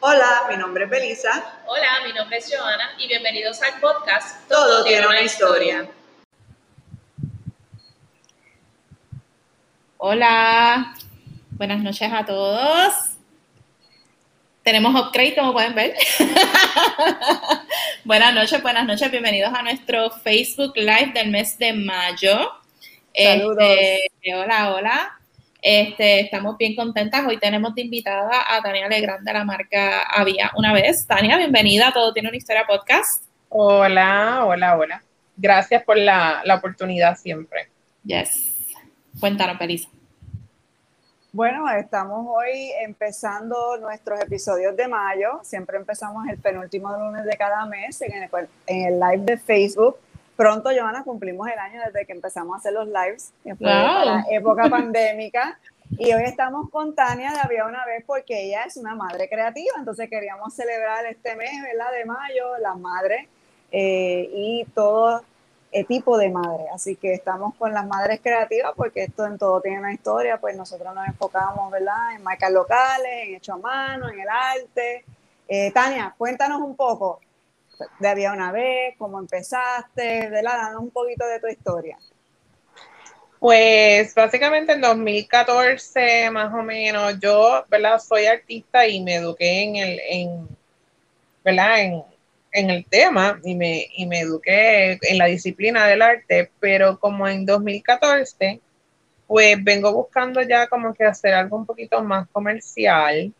Hola, 0.00 0.46
mi 0.48 0.56
nombre 0.56 0.84
es 0.84 0.90
Belisa. 0.90 1.60
Hola, 1.66 1.88
mi 2.06 2.12
nombre 2.12 2.36
es 2.38 2.48
Joana 2.48 2.92
y 2.98 3.08
bienvenidos 3.08 3.60
al 3.62 3.80
podcast 3.80 4.48
Todo, 4.48 4.84
tiene 4.84 5.04
una 5.04 5.22
historia. 5.22 5.88
Hola, 9.96 10.94
buenas 11.50 11.80
noches 11.80 12.12
a 12.12 12.24
todos. 12.24 12.94
Tenemos 14.62 14.94
upgrade, 14.94 15.34
como 15.34 15.52
pueden 15.52 15.74
ver. 15.74 15.96
buenas 18.04 18.32
noches, 18.34 18.62
buenas 18.62 18.86
noches. 18.86 19.10
Bienvenidos 19.10 19.52
a 19.52 19.62
nuestro 19.62 20.10
Facebook 20.10 20.76
Live 20.76 21.10
del 21.12 21.30
mes 21.30 21.58
de 21.58 21.72
mayo. 21.72 22.52
Saludos. 23.16 23.64
Este, 23.68 24.34
hola, 24.36 24.74
hola. 24.74 25.17
Este, 25.60 26.20
estamos 26.20 26.56
bien 26.56 26.76
contentas. 26.76 27.26
Hoy 27.26 27.38
tenemos 27.38 27.74
de 27.74 27.82
invitada 27.82 28.44
a 28.46 28.62
Tania 28.62 28.88
Legrand 28.88 29.26
de 29.26 29.32
la 29.32 29.44
marca 29.44 30.02
Había 30.02 30.52
una 30.56 30.72
vez. 30.72 31.04
Tania, 31.06 31.36
bienvenida 31.36 31.88
a 31.88 31.92
Todo 31.92 32.12
Tiene 32.12 32.28
una 32.28 32.38
Historia 32.38 32.64
Podcast. 32.64 33.24
Hola, 33.48 34.44
hola, 34.44 34.76
hola. 34.76 35.02
Gracias 35.36 35.82
por 35.82 35.96
la, 35.96 36.42
la 36.44 36.54
oportunidad 36.54 37.16
siempre. 37.16 37.68
Yes. 38.04 38.54
Cuéntanos, 39.18 39.58
Pelisa. 39.58 39.88
Bueno, 41.32 41.68
estamos 41.70 42.26
hoy 42.28 42.70
empezando 42.80 43.76
nuestros 43.78 44.20
episodios 44.20 44.76
de 44.76 44.86
mayo. 44.86 45.40
Siempre 45.42 45.76
empezamos 45.76 46.26
el 46.28 46.38
penúltimo 46.38 46.90
lunes 46.96 47.24
de 47.24 47.36
cada 47.36 47.66
mes 47.66 48.00
en 48.00 48.22
el, 48.22 48.30
en 48.66 48.86
el 48.86 49.00
live 49.00 49.24
de 49.24 49.36
Facebook. 49.36 49.96
Pronto, 50.38 50.70
Joana, 50.70 51.02
cumplimos 51.02 51.48
el 51.48 51.58
año 51.58 51.80
desde 51.84 52.06
que 52.06 52.12
empezamos 52.12 52.54
a 52.54 52.58
hacer 52.58 52.72
los 52.72 52.86
lives, 52.86 53.32
que 53.42 53.56
fue 53.56 53.66
Wow. 53.66 54.04
la 54.04 54.24
época 54.30 54.70
pandémica. 54.70 55.58
Y 55.90 56.12
hoy 56.12 56.22
estamos 56.22 56.70
con 56.70 56.94
Tania 56.94 57.32
de 57.32 57.40
Había 57.40 57.66
una 57.66 57.84
vez 57.84 58.04
porque 58.06 58.44
ella 58.44 58.62
es 58.62 58.76
una 58.76 58.94
madre 58.94 59.28
creativa. 59.28 59.74
Entonces 59.76 60.08
queríamos 60.08 60.54
celebrar 60.54 61.04
este 61.06 61.34
mes, 61.34 61.60
¿verdad? 61.60 61.90
De 61.90 62.04
mayo, 62.04 62.56
las 62.58 62.78
madres 62.78 63.26
eh, 63.72 64.30
y 64.32 64.64
todo 64.76 65.24
eh, 65.72 65.82
tipo 65.82 66.16
de 66.16 66.30
madre. 66.30 66.66
Así 66.72 66.94
que 66.94 67.14
estamos 67.14 67.56
con 67.56 67.72
las 67.74 67.88
madres 67.88 68.20
creativas 68.22 68.74
porque 68.76 69.02
esto 69.02 69.26
en 69.26 69.38
todo 69.38 69.60
tiene 69.60 69.80
una 69.80 69.92
historia. 69.92 70.38
Pues 70.38 70.56
nosotros 70.56 70.94
nos 70.94 71.08
enfocamos, 71.08 71.68
¿verdad? 71.72 72.14
En 72.14 72.22
marcas 72.22 72.52
locales, 72.52 73.26
en 73.26 73.34
hecho 73.34 73.54
a 73.54 73.58
mano, 73.58 74.08
en 74.08 74.20
el 74.20 74.28
arte. 74.28 75.04
Eh, 75.48 75.72
Tania, 75.72 76.14
cuéntanos 76.16 76.60
un 76.60 76.76
poco 76.76 77.18
de 77.98 78.08
Había 78.08 78.32
una 78.32 78.52
vez, 78.52 78.94
cómo 78.98 79.18
empezaste, 79.18 80.28
¿verdad? 80.30 80.58
Danos 80.62 80.82
un 80.82 80.90
poquito 80.90 81.26
de 81.26 81.40
tu 81.40 81.46
historia. 81.48 81.98
Pues 83.38 84.14
básicamente 84.14 84.72
en 84.72 84.80
2014 84.80 86.30
más 86.30 86.52
o 86.52 86.62
menos, 86.62 87.18
yo, 87.20 87.64
¿verdad? 87.68 88.00
Soy 88.00 88.26
artista 88.26 88.86
y 88.86 89.00
me 89.00 89.16
eduqué 89.16 89.62
en 89.62 89.76
el, 89.76 90.00
en, 90.08 90.48
¿verdad? 91.44 91.80
En, 91.80 92.02
en 92.52 92.70
el 92.70 92.84
tema 92.86 93.40
y 93.44 93.54
me, 93.54 93.86
y 93.94 94.06
me 94.06 94.20
eduqué 94.20 94.98
en 95.02 95.18
la 95.18 95.26
disciplina 95.26 95.86
del 95.86 96.02
arte, 96.02 96.50
pero 96.58 96.98
como 96.98 97.28
en 97.28 97.46
2014, 97.46 98.60
pues 99.26 99.62
vengo 99.62 99.92
buscando 99.92 100.42
ya 100.42 100.66
como 100.66 100.94
que 100.94 101.04
hacer 101.04 101.34
algo 101.34 101.56
un 101.56 101.66
poquito 101.66 102.02
más 102.02 102.26
comercial 102.30 103.32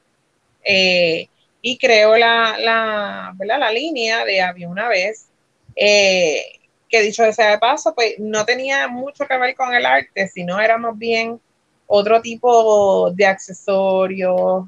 eh, 0.63 1.29
y 1.63 1.79
creo 1.79 2.17
la, 2.17 2.57
la, 2.59 3.35
la 3.59 3.73
línea 3.73 4.25
de 4.25 4.41
Había 4.43 4.69
una 4.69 4.89
vez. 4.89 5.29
eh, 5.77 6.43
que 6.89 7.03
dicho 7.03 7.31
sea 7.33 7.51
de 7.53 7.59
paso, 7.59 7.95
pues 7.95 8.15
no 8.19 8.45
tenía 8.47 8.89
mucho 8.89 9.27
que 9.27 9.37
ver 9.39 9.55
con 9.55 9.75
el 9.75 9.85
arte, 9.85 10.29
sino 10.29 10.59
éramos 10.61 10.97
bien 10.99 11.41
otro 11.87 12.21
tipo 12.23 13.11
de 13.13 13.27
accesorios, 13.27 14.65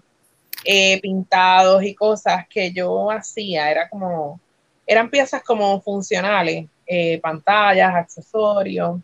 eh, 0.65 1.01
pintados 1.01 1.83
y 1.83 1.95
cosas 1.95 2.47
que 2.49 2.73
yo 2.73 3.11
hacía. 3.11 3.71
Era 3.71 3.89
como, 3.89 4.41
eran 4.87 5.11
piezas 5.11 5.43
como 5.43 5.81
funcionales, 5.81 6.67
eh, 6.87 7.19
pantallas, 7.21 7.95
accesorios. 7.95 9.01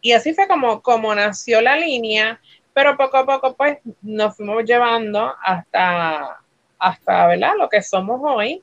y 0.00 0.12
así 0.12 0.34
fue 0.34 0.48
como, 0.48 0.82
como 0.82 1.14
nació 1.14 1.60
la 1.60 1.76
línea, 1.76 2.40
pero 2.74 2.96
poco 2.96 3.18
a 3.18 3.26
poco 3.26 3.54
pues 3.54 3.78
nos 4.02 4.36
fuimos 4.36 4.64
llevando 4.64 5.34
hasta, 5.42 6.38
hasta 6.78 7.26
¿verdad? 7.26 7.52
lo 7.58 7.68
que 7.68 7.82
somos 7.82 8.20
hoy 8.22 8.62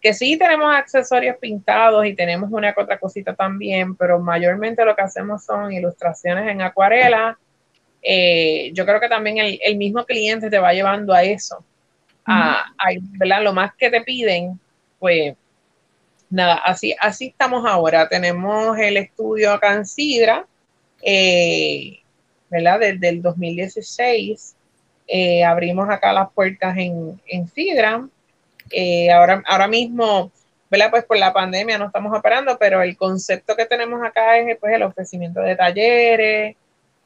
que 0.00 0.14
sí 0.14 0.36
tenemos 0.36 0.74
accesorios 0.74 1.36
pintados 1.38 2.06
y 2.06 2.14
tenemos 2.14 2.50
una 2.52 2.72
que 2.72 2.80
otra 2.80 2.98
cosita 2.98 3.34
también, 3.34 3.96
pero 3.96 4.18
mayormente 4.20 4.84
lo 4.84 4.94
que 4.94 5.02
hacemos 5.02 5.44
son 5.44 5.72
ilustraciones 5.72 6.48
en 6.48 6.62
acuarela. 6.62 7.38
Eh, 8.02 8.70
yo 8.74 8.86
creo 8.86 9.00
que 9.00 9.08
también 9.08 9.38
el, 9.38 9.58
el, 9.60 9.76
mismo 9.76 10.04
cliente 10.04 10.50
te 10.50 10.58
va 10.58 10.72
llevando 10.72 11.12
a 11.12 11.24
eso, 11.24 11.64
a, 12.24 12.66
a, 12.78 12.88
¿verdad? 13.18 13.42
Lo 13.42 13.52
más 13.52 13.74
que 13.74 13.90
te 13.90 14.02
piden, 14.02 14.60
pues 15.00 15.34
nada, 16.30 16.54
así, 16.54 16.94
así 17.00 17.26
estamos 17.26 17.66
ahora. 17.66 18.08
Tenemos 18.08 18.78
el 18.78 18.98
estudio 18.98 19.52
acá 19.52 19.74
en 19.74 19.84
Sidra, 19.84 20.46
eh, 21.02 21.97
¿verdad? 22.50 22.80
Desde 22.80 23.08
el 23.08 23.22
2016 23.22 24.56
eh, 25.06 25.44
abrimos 25.44 25.88
acá 25.88 26.12
las 26.12 26.30
puertas 26.32 26.76
en, 26.76 27.20
en 27.26 27.48
Sidra. 27.48 28.06
Eh, 28.70 29.10
ahora, 29.10 29.42
ahora 29.46 29.66
mismo, 29.66 30.30
¿verdad? 30.70 30.90
Pues 30.90 31.04
por 31.04 31.16
la 31.16 31.32
pandemia 31.32 31.78
no 31.78 31.86
estamos 31.86 32.16
operando, 32.16 32.58
pero 32.58 32.82
el 32.82 32.96
concepto 32.96 33.56
que 33.56 33.66
tenemos 33.66 34.02
acá 34.04 34.38
es 34.38 34.58
pues, 34.58 34.74
el 34.74 34.82
ofrecimiento 34.82 35.40
de 35.40 35.56
talleres 35.56 36.56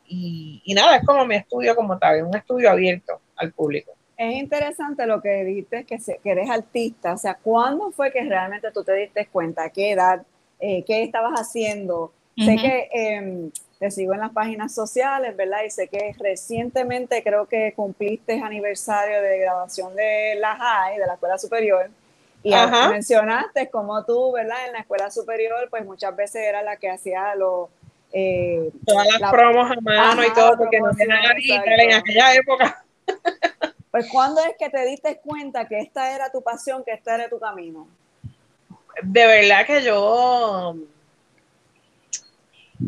y, 0.06 0.60
y 0.64 0.74
nada, 0.74 0.96
es 0.96 1.06
como 1.06 1.24
mi 1.24 1.36
estudio 1.36 1.76
como 1.76 1.98
tal, 1.98 2.24
un 2.24 2.36
estudio 2.36 2.70
abierto 2.70 3.20
al 3.36 3.52
público. 3.52 3.92
Es 4.16 4.34
interesante 4.34 5.06
lo 5.06 5.22
que 5.22 5.44
dijiste, 5.44 5.84
que, 5.84 5.98
se, 5.98 6.18
que 6.18 6.30
eres 6.30 6.50
artista, 6.50 7.14
o 7.14 7.16
sea, 7.16 7.34
¿cuándo 7.34 7.90
fue 7.92 8.12
que 8.12 8.22
realmente 8.22 8.70
tú 8.72 8.84
te 8.84 8.94
diste 8.94 9.26
cuenta? 9.26 9.64
¿A 9.64 9.70
qué 9.70 9.92
edad? 9.92 10.22
Eh, 10.60 10.84
¿Qué 10.86 11.02
estabas 11.02 11.32
haciendo? 11.40 12.12
Uh 12.36 12.40
-huh. 12.40 12.46
Sé 12.46 12.56
que 12.56 12.88
eh, 12.92 13.50
te 13.78 13.90
sigo 13.90 14.14
en 14.14 14.20
las 14.20 14.30
páginas 14.30 14.72
sociales, 14.72 15.36
¿verdad? 15.36 15.64
Y 15.66 15.70
sé 15.70 15.88
que 15.88 16.14
recientemente 16.18 17.20
creo 17.22 17.46
que 17.46 17.72
cumpliste 17.74 18.40
aniversario 18.40 19.20
de 19.20 19.38
graduación 19.38 19.94
de 19.96 20.36
la 20.38 20.52
HAI, 20.52 20.98
de 20.98 21.06
la 21.06 21.14
escuela 21.14 21.36
superior, 21.36 21.90
y 22.44 22.52
Ajá. 22.52 22.90
mencionaste 22.90 23.70
como 23.70 24.04
tú, 24.04 24.32
¿verdad? 24.32 24.66
En 24.66 24.72
la 24.72 24.80
escuela 24.80 25.10
superior, 25.10 25.68
pues 25.68 25.84
muchas 25.84 26.14
veces 26.14 26.42
era 26.46 26.62
la 26.62 26.76
que 26.76 26.90
hacía 26.90 27.34
los... 27.34 27.70
Eh, 28.12 28.70
Todas 28.86 29.06
las 29.06 29.20
la, 29.20 29.30
promos 29.30 29.70
a 29.70 29.80
mano 29.80 30.22
ajá, 30.22 30.26
y 30.28 30.32
todo, 30.32 30.58
porque 30.58 30.78
no 30.78 30.90
tenía 30.92 31.16
en 31.16 31.92
aquella 31.92 32.34
época. 32.34 32.84
Pues, 33.90 34.08
¿cuándo 34.10 34.40
es 34.42 34.54
que 34.58 34.70
te 34.70 34.86
diste 34.86 35.20
cuenta 35.24 35.66
que 35.66 35.80
esta 35.80 36.14
era 36.14 36.30
tu 36.30 36.40
pasión, 36.40 36.84
que 36.84 36.92
este 36.92 37.12
era 37.12 37.28
tu 37.28 37.38
camino? 37.38 37.88
De 39.02 39.26
verdad 39.26 39.66
que 39.66 39.82
yo 39.82 40.76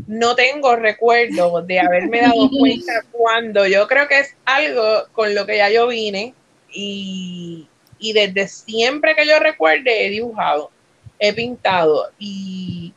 no 0.06 0.34
tengo 0.34 0.76
recuerdo 0.76 1.62
de 1.62 1.80
haberme 1.80 2.22
dado 2.22 2.48
cuenta 2.58 2.92
cuando. 3.12 3.66
Yo 3.66 3.86
creo 3.86 4.08
que 4.08 4.20
es 4.20 4.36
algo 4.44 5.04
con 5.12 5.34
lo 5.34 5.46
que 5.46 5.56
ya 5.56 5.70
yo 5.70 5.88
vine 5.88 6.34
y, 6.70 7.68
y 7.98 8.12
desde 8.12 8.48
siempre 8.48 9.14
que 9.14 9.26
yo 9.26 9.38
recuerde 9.38 10.06
he 10.06 10.10
dibujado, 10.10 10.70
he 11.18 11.32
pintado 11.32 12.10
y 12.18 12.92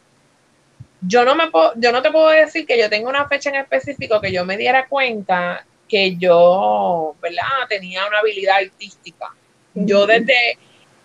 yo 1.01 1.23
no 1.23 1.35
me 1.35 1.49
puedo, 1.49 1.73
yo 1.75 1.91
no 1.91 2.01
te 2.01 2.11
puedo 2.11 2.29
decir 2.29 2.65
que 2.65 2.77
yo 2.77 2.89
tengo 2.89 3.09
una 3.09 3.27
fecha 3.27 3.49
en 3.49 3.57
específico 3.57 4.19
que 4.19 4.31
yo 4.31 4.45
me 4.45 4.57
diera 4.57 4.87
cuenta 4.87 5.65
que 5.87 6.17
yo, 6.17 7.15
¿verdad? 7.21 7.67
Tenía 7.69 8.05
una 8.05 8.19
habilidad 8.19 8.57
artística. 8.57 9.33
Yo 9.73 10.05
desde 10.05 10.57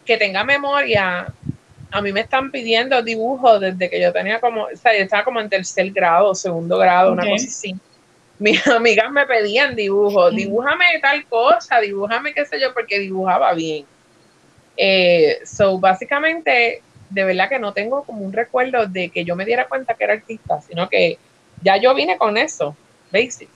que 0.04 0.16
tenga 0.16 0.44
memoria, 0.44 1.32
a 1.92 2.00
mí 2.00 2.10
me 2.12 2.20
están 2.20 2.50
pidiendo 2.50 3.03
dibujos 3.03 3.60
desde 3.60 3.91
que 3.91 4.00
yo 4.00 4.12
tenía 4.12 4.41
como, 4.41 4.64
o 4.64 4.76
sea, 4.76 4.97
yo 4.97 5.04
estaba 5.04 5.25
como 5.25 5.41
en 5.41 5.50
tercer 5.50 5.91
grado, 5.91 6.34
segundo 6.34 6.78
grado, 6.78 7.12
okay. 7.12 7.25
una 7.25 7.32
cosa 7.32 7.47
así. 7.47 7.76
Mis 8.38 8.66
amigas 8.66 9.12
me 9.12 9.26
pedían 9.26 9.76
dibujos, 9.76 10.34
dibújame 10.34 10.86
tal 11.03 11.25
cosa, 11.26 11.80
dibújame 11.80 12.32
qué 12.32 12.47
sé 12.47 12.58
yo, 12.58 12.72
porque 12.72 12.98
dibujaba 12.98 13.53
bien. 13.53 13.84
Eh, 14.77 15.41
so, 15.44 15.78
básicamente, 15.78 16.83
de 17.10 17.24
verdad 17.24 17.50
que 17.50 17.59
no 17.59 17.74
tengo 17.74 18.04
como 18.04 18.24
un 18.24 18.33
recuerdo 18.33 18.86
de 18.86 19.10
que 19.10 19.27
yo 19.27 19.36
me 19.36 19.45
diera 19.45 19.68
cuenta 19.68 19.92
que 19.92 20.04
era 20.04 20.15
artista, 20.15 20.62
sino 20.62 20.88
que 20.88 21.18
ya 21.62 21.77
yo 21.77 21.95
vine 21.95 22.16
con 22.16 22.38
eso, 22.38 22.74
basic. 23.12 23.50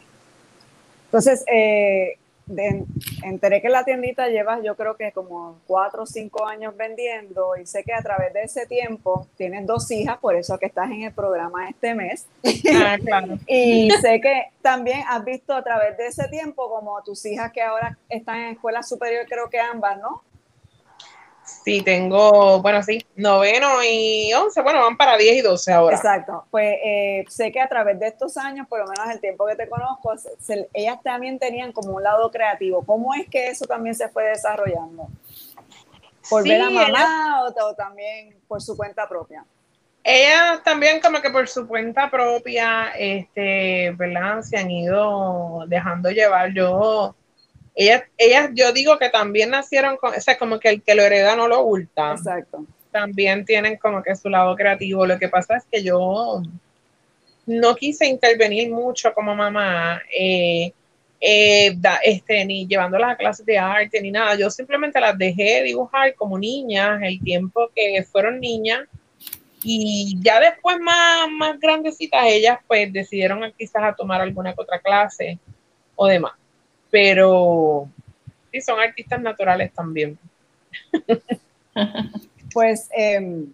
Entonces, 1.07 1.43
eh, 1.51 2.19
de, 2.47 2.85
enteré 3.23 3.61
que 3.61 3.69
la 3.69 3.85
tiendita 3.85 4.29
llevas 4.29 4.63
yo 4.63 4.77
creo 4.77 4.97
que 4.97 5.13
como 5.13 5.59
cuatro 5.67 6.05
o 6.05 6.07
cinco 6.07 6.47
años 6.47 6.77
vendiendo 6.77 7.57
y 7.57 7.67
sé 7.67 7.83
que 7.83 7.93
a 7.93 8.03
través 8.03 8.33
de 8.33 8.43
ese 8.43 8.67
tiempo 8.67 9.27
tienes 9.37 9.67
dos 9.67 9.91
hijas, 9.91 10.19
por 10.19 10.37
eso 10.37 10.59
que 10.59 10.67
estás 10.67 10.91
en 10.91 11.03
el 11.03 11.13
programa 11.13 11.69
este 11.69 11.95
mes. 11.95 12.27
Ah, 12.75 12.97
claro. 13.05 13.39
y 13.47 13.91
sé 14.01 14.21
que 14.21 14.47
también 14.63 15.03
has 15.09 15.25
visto 15.25 15.55
a 15.55 15.63
través 15.63 15.97
de 15.97 16.07
ese 16.07 16.29
tiempo 16.29 16.69
como 16.69 17.03
tus 17.03 17.25
hijas 17.27 17.53
que 17.53 17.63
ahora 17.63 17.99
están 18.09 18.37
en 18.37 18.53
escuela 18.53 18.83
superior, 18.83 19.27
creo 19.29 19.51
que 19.51 19.61
ambas, 19.61 19.99
¿no? 19.99 20.23
Sí, 21.67 21.83
tengo, 21.83 22.63
bueno, 22.63 22.81
sí, 22.85 23.05
noveno 23.17 23.83
y 23.83 24.33
once, 24.35 24.63
bueno, 24.63 24.83
van 24.83 24.97
para 24.97 25.17
diez 25.17 25.39
y 25.39 25.41
doce 25.41 25.73
ahora. 25.73 25.97
Exacto, 25.97 26.45
pues 26.49 26.77
eh, 26.85 27.25
sé 27.29 27.51
que 27.51 27.61
a 27.61 27.69
través 27.69 27.99
de 27.99 28.07
estos 28.07 28.37
años, 28.37 28.69
por 28.69 28.79
lo 28.79 28.87
menos 28.87 29.11
el 29.11 29.21
tiempo 29.21 29.45
que 29.49 29.57
te 29.57 29.69
conozco, 29.69 30.15
ellas 30.73 31.03
también 31.03 31.41
tenían 31.41 31.73
como 31.73 31.97
un 31.97 32.05
lado 32.05 32.31
creativo. 32.31 32.85
¿Cómo 32.85 33.15
es 33.15 33.29
que 33.29 33.49
eso 33.49 33.67
también 33.67 33.97
se 33.97 34.09
fue 34.09 34.27
desarrollando? 34.27 35.09
¿Por 36.31 36.45
ver 36.45 36.63
a 36.63 36.71
mamá 36.71 37.43
o, 37.43 37.75
también 37.75 38.37
por 38.47 38.63
su 38.63 38.77
cuenta 38.77 39.09
propia? 39.09 39.45
Ellas 40.05 40.63
también 40.63 41.01
como 41.01 41.21
que 41.21 41.31
por 41.31 41.49
su 41.49 41.67
cuenta 41.67 42.09
propia, 42.09 42.93
este, 42.97 43.91
¿verdad? 43.97 44.43
Se 44.43 44.57
han 44.57 44.71
ido 44.71 45.65
dejando 45.67 46.13
llevar. 46.13 46.53
Yo 46.53 47.17
ellas, 47.77 48.05
ellas, 48.17 48.51
yo 48.55 48.73
digo 48.73 48.99
que 48.99 49.11
también 49.11 49.51
nacieron 49.51 49.99
con, 49.99 50.15
o 50.15 50.21
sea, 50.21 50.39
como 50.39 50.59
que 50.59 50.71
el 50.71 50.83
que 50.83 50.95
lo 50.95 51.03
hereda 51.03 51.37
no 51.37 51.47
lo 51.47 51.61
oculta. 51.61 52.13
Exacto. 52.13 52.65
También 52.91 53.45
tienen 53.45 53.77
como 53.77 54.03
que 54.03 54.17
su 54.17 54.31
lado 54.31 54.57
creativo. 54.57 55.07
Lo 55.07 55.19
que 55.19 55.29
pasa 55.29 55.59
es 55.59 55.65
que 55.71 55.85
yo 55.85 56.41
no 57.45 57.75
quise 57.77 58.07
intervenir 58.07 58.71
mucho 58.71 59.13
como 59.13 59.35
mamá, 59.35 60.01
eh, 60.19 60.73
eh, 61.21 61.77
este, 62.03 62.47
ni 62.47 62.67
llevándolas 62.67 63.13
a 63.13 63.17
clases 63.17 63.45
de 63.45 63.59
arte 63.59 64.01
ni 64.01 64.11
nada. 64.11 64.35
Yo 64.37 64.49
simplemente 64.49 64.99
las 64.99 65.19
dejé 65.19 65.63
dibujar 65.63 66.15
como 66.15 66.39
niñas 66.39 66.99
el 67.03 67.23
tiempo 67.23 67.71
que 67.75 68.03
fueron 68.11 68.41
niñas. 68.41 68.89
Y 69.63 70.17
ya 70.23 70.41
después 70.41 70.79
más, 70.81 71.31
más 71.31 71.61
grandecitas, 71.61 72.25
ellas 72.27 72.59
pues 72.67 72.91
decidieron 72.91 73.53
quizás 73.59 73.83
a 73.83 73.95
tomar 73.95 74.23
alguna 74.23 74.55
otra 74.57 74.79
clase 74.79 75.39
o 75.95 76.07
demás 76.07 76.33
pero 76.97 77.91
sí, 78.51 78.63
son 78.63 78.81
artistas 78.81 79.21
naturales 79.21 79.73
también. 79.73 80.19
Pues 82.55 82.89
em, 82.97 83.53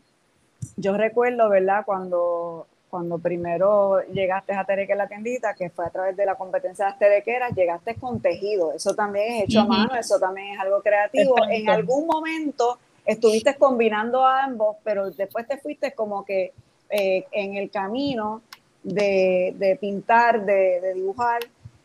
yo 0.76 0.96
recuerdo, 0.96 1.48
¿verdad? 1.48 1.82
Cuando, 1.84 2.68
cuando 2.88 3.18
primero 3.18 4.00
llegaste 4.12 4.54
a 4.54 4.64
Tereque 4.64 4.94
la 4.94 5.08
tiendita, 5.08 5.54
que 5.54 5.70
fue 5.70 5.86
a 5.86 5.90
través 5.90 6.16
de 6.16 6.24
la 6.24 6.36
competencia 6.36 6.84
de 6.84 6.90
las 6.92 6.98
terequeras, 7.00 7.52
llegaste 7.56 7.96
con 7.96 8.20
tejido. 8.20 8.72
Eso 8.72 8.94
también 8.94 9.32
es 9.32 9.44
hecho 9.44 9.62
a 9.62 9.64
mano, 9.64 9.96
eso 9.96 10.20
también 10.20 10.54
es 10.54 10.60
algo 10.60 10.80
creativo. 10.82 11.34
En 11.50 11.68
algún 11.68 12.06
momento 12.06 12.78
estuviste 13.04 13.56
combinando 13.56 14.24
ambos, 14.24 14.76
pero 14.84 15.10
después 15.10 15.48
te 15.48 15.56
fuiste 15.56 15.90
como 15.94 16.24
que 16.24 16.52
eh, 16.90 17.26
en 17.32 17.56
el 17.56 17.72
camino 17.72 18.42
de, 18.84 19.76
pintar, 19.80 20.46
de, 20.46 20.94
dibujar. 20.94 21.40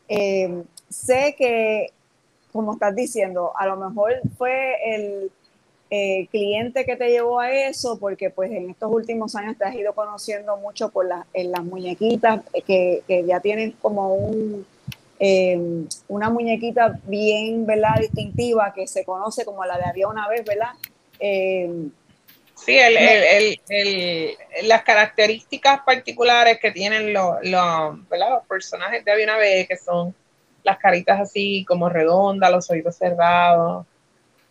Em, 0.07 0.63
sé 0.89 1.35
que, 1.37 1.91
como 2.51 2.73
estás 2.73 2.95
diciendo, 2.95 3.51
a 3.55 3.65
lo 3.67 3.77
mejor 3.77 4.13
fue 4.37 4.75
el 4.95 5.31
eh, 5.89 6.27
cliente 6.31 6.85
que 6.85 6.97
te 6.97 7.09
llevó 7.09 7.39
a 7.39 7.49
eso, 7.49 7.97
porque 7.97 8.29
pues 8.29 8.51
en 8.51 8.69
estos 8.69 8.91
últimos 8.91 9.35
años 9.35 9.57
te 9.57 9.63
has 9.63 9.73
ido 9.73 9.93
conociendo 9.93 10.57
mucho 10.57 10.89
por 10.89 11.07
en 11.33 11.51
las 11.51 11.63
muñequitas 11.63 12.41
que, 12.65 13.03
ya 13.25 13.39
tienen 13.39 13.71
como 13.81 14.13
un, 14.15 14.65
em, 15.19 15.87
una 16.09 16.29
muñequita 16.29 16.99
bien, 17.05 17.65
¿verdad? 17.65 18.01
Distintiva 18.01 18.73
que 18.73 18.85
se 18.85 19.05
conoce 19.05 19.45
como 19.45 19.63
la 19.63 19.77
de 19.77 19.85
había 19.85 20.09
una 20.09 20.27
vez, 20.27 20.43
¿verdad? 20.43 20.71
Em, 21.19 21.89
sí, 22.53 22.77
el, 22.77 22.97
el, 22.97 23.61
el, 23.69 24.37
las 24.67 24.83
características 24.83 25.81
particulares 25.85 26.59
que 26.59 26.71
tienen 26.71 27.13
los, 27.13 27.35
los, 27.43 27.97
los 28.11 28.45
personajes 28.49 29.05
de 29.05 29.11
había 29.11 29.23
una 29.23 29.37
vez, 29.37 29.69
que 29.69 29.77
son 29.77 30.13
las 30.67 30.77
caritas 30.77 31.19
así 31.19 31.65
como 31.65 31.89
redondas, 31.89 32.51
los 32.51 32.69
oídos 32.69 32.95
cerrados. 32.97 33.85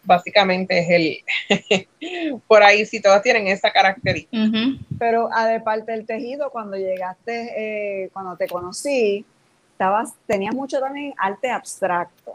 Básicamente 0.03 0.79
es 0.79 0.91
el, 0.91 2.41
por 2.49 2.63
ahí 2.63 2.87
sí 2.87 3.03
todas 3.03 3.23
tienen 3.23 3.49
esa 3.49 3.71
característica. 3.71 4.51
Pero 4.99 5.29
aparte 5.33 5.93
del 5.93 6.07
tejido, 6.07 6.51
cuando 6.51 6.77
llegaste, 6.77 8.05
eh, 8.05 8.11
cuando 8.13 8.37
te 8.37 8.49
conocí, 8.49 9.25
estabas, 9.73 10.15
tenías 10.27 10.55
mucho 10.55 10.81
también 10.81 11.13
arte 11.19 11.51
abstracto. 11.51 12.35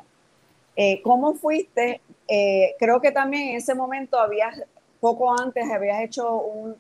Eh, 0.76 1.02
¿Cómo 1.02 1.34
fuiste? 1.34 2.02
Eh, 2.28 2.76
creo 2.78 3.02
que 3.02 3.12
también 3.12 3.50
en 3.50 3.56
ese 3.56 3.74
momento 3.74 4.20
habías, 4.20 4.62
poco 5.00 5.34
antes 5.40 5.70
habías 5.72 6.02
hecho 6.02 6.36
un, 6.36 6.76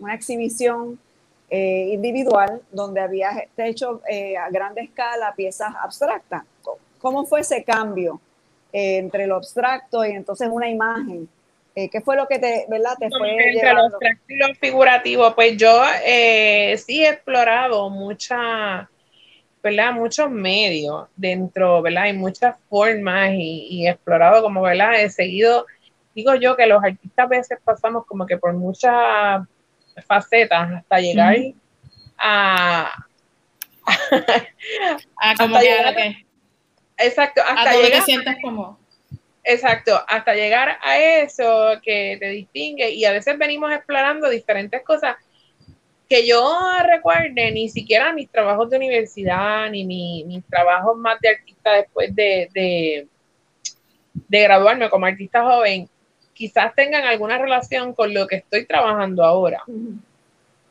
una 0.00 0.14
exhibición 0.14 0.98
eh, 1.50 1.90
individual 1.92 2.62
donde 2.72 3.00
habías 3.00 3.36
hecho 3.58 4.00
eh, 4.08 4.36
a 4.36 4.48
gran 4.50 4.76
escala 4.78 5.34
piezas 5.36 5.74
abstractas. 5.80 6.42
¿Cómo 6.98 7.26
fue 7.26 7.40
ese 7.40 7.62
cambio 7.62 8.18
eh, 8.72 8.96
entre 8.96 9.26
lo 9.26 9.36
abstracto 9.36 10.04
y 10.04 10.12
entonces 10.12 10.48
una 10.50 10.68
imagen? 10.68 11.28
¿Qué 11.74 12.00
fue 12.04 12.14
lo 12.16 12.28
que 12.28 12.38
te, 12.38 12.66
¿verdad? 12.68 12.94
te 12.98 13.10
fue 13.10 13.32
entre 13.32 13.74
lo 13.74 13.80
abstracto 13.86 14.24
y 14.28 14.36
lo 14.36 14.54
figurativo? 14.54 15.34
Pues 15.34 15.56
yo 15.56 15.82
sí 16.04 17.04
he 17.04 17.08
explorado 17.08 17.90
mucha, 17.90 18.88
¿verdad? 19.60 19.92
muchos 19.92 20.30
medios 20.30 21.08
dentro, 21.16 21.82
¿verdad? 21.82 22.04
Hay 22.04 22.12
muchas 22.12 22.56
formas 22.70 23.32
y, 23.34 23.86
he 23.86 23.90
explorado 23.90 24.40
como, 24.40 24.62
¿verdad? 24.62 25.00
He 25.00 25.10
seguido, 25.10 25.66
digo 26.14 26.36
yo 26.36 26.56
que 26.56 26.66
los 26.66 26.82
artistas 26.82 27.26
a 27.26 27.28
veces 27.28 27.58
pasamos 27.64 28.06
como 28.06 28.24
que 28.24 28.38
por 28.38 28.52
muchas 28.54 29.44
facetas 30.06 30.72
hasta 30.72 31.00
llegar 31.00 31.36
a, 32.18 33.06
a 33.86 35.34
como 35.38 35.58
llegar 35.60 35.98
a 35.98 37.04
exacto 37.04 37.42
hasta 37.42 37.70
a 37.70 37.74
llegar, 37.74 37.92
que 37.92 38.00
sientes 38.02 38.36
como 38.42 38.78
exacto 39.42 40.00
hasta 40.08 40.34
llegar 40.34 40.78
a 40.82 40.98
eso 40.98 41.80
que 41.82 42.16
te 42.18 42.28
distingue 42.30 42.90
y 42.90 43.04
a 43.04 43.12
veces 43.12 43.36
venimos 43.38 43.72
explorando 43.72 44.28
diferentes 44.28 44.82
cosas 44.82 45.16
que 46.08 46.26
yo 46.26 46.58
recuerde 46.82 47.50
ni 47.50 47.68
siquiera 47.68 48.12
mis 48.12 48.30
trabajos 48.30 48.70
de 48.70 48.76
universidad 48.76 49.70
ni 49.70 49.84
mis 49.84 50.44
trabajos 50.46 50.96
más 50.96 51.20
de 51.20 51.30
artista 51.30 51.72
después 51.72 52.14
de, 52.14 52.48
de, 52.52 53.08
de 54.14 54.42
graduarme 54.42 54.90
como 54.90 55.06
artista 55.06 55.42
joven 55.42 55.88
quizás 56.34 56.74
tengan 56.74 57.04
alguna 57.04 57.38
relación 57.38 57.94
con 57.94 58.12
lo 58.12 58.26
que 58.26 58.36
estoy 58.36 58.66
trabajando 58.66 59.24
ahora. 59.24 59.62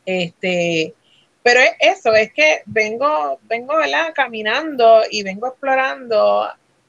Este, 0.05 0.93
pero 1.41 1.59
es 1.59 1.71
eso, 1.79 2.13
es 2.13 2.31
que 2.33 2.61
vengo, 2.65 3.39
vengo, 3.43 3.77
¿verdad? 3.77 4.13
Caminando 4.13 5.01
y 5.09 5.23
vengo 5.23 5.47
explorando, 5.47 6.47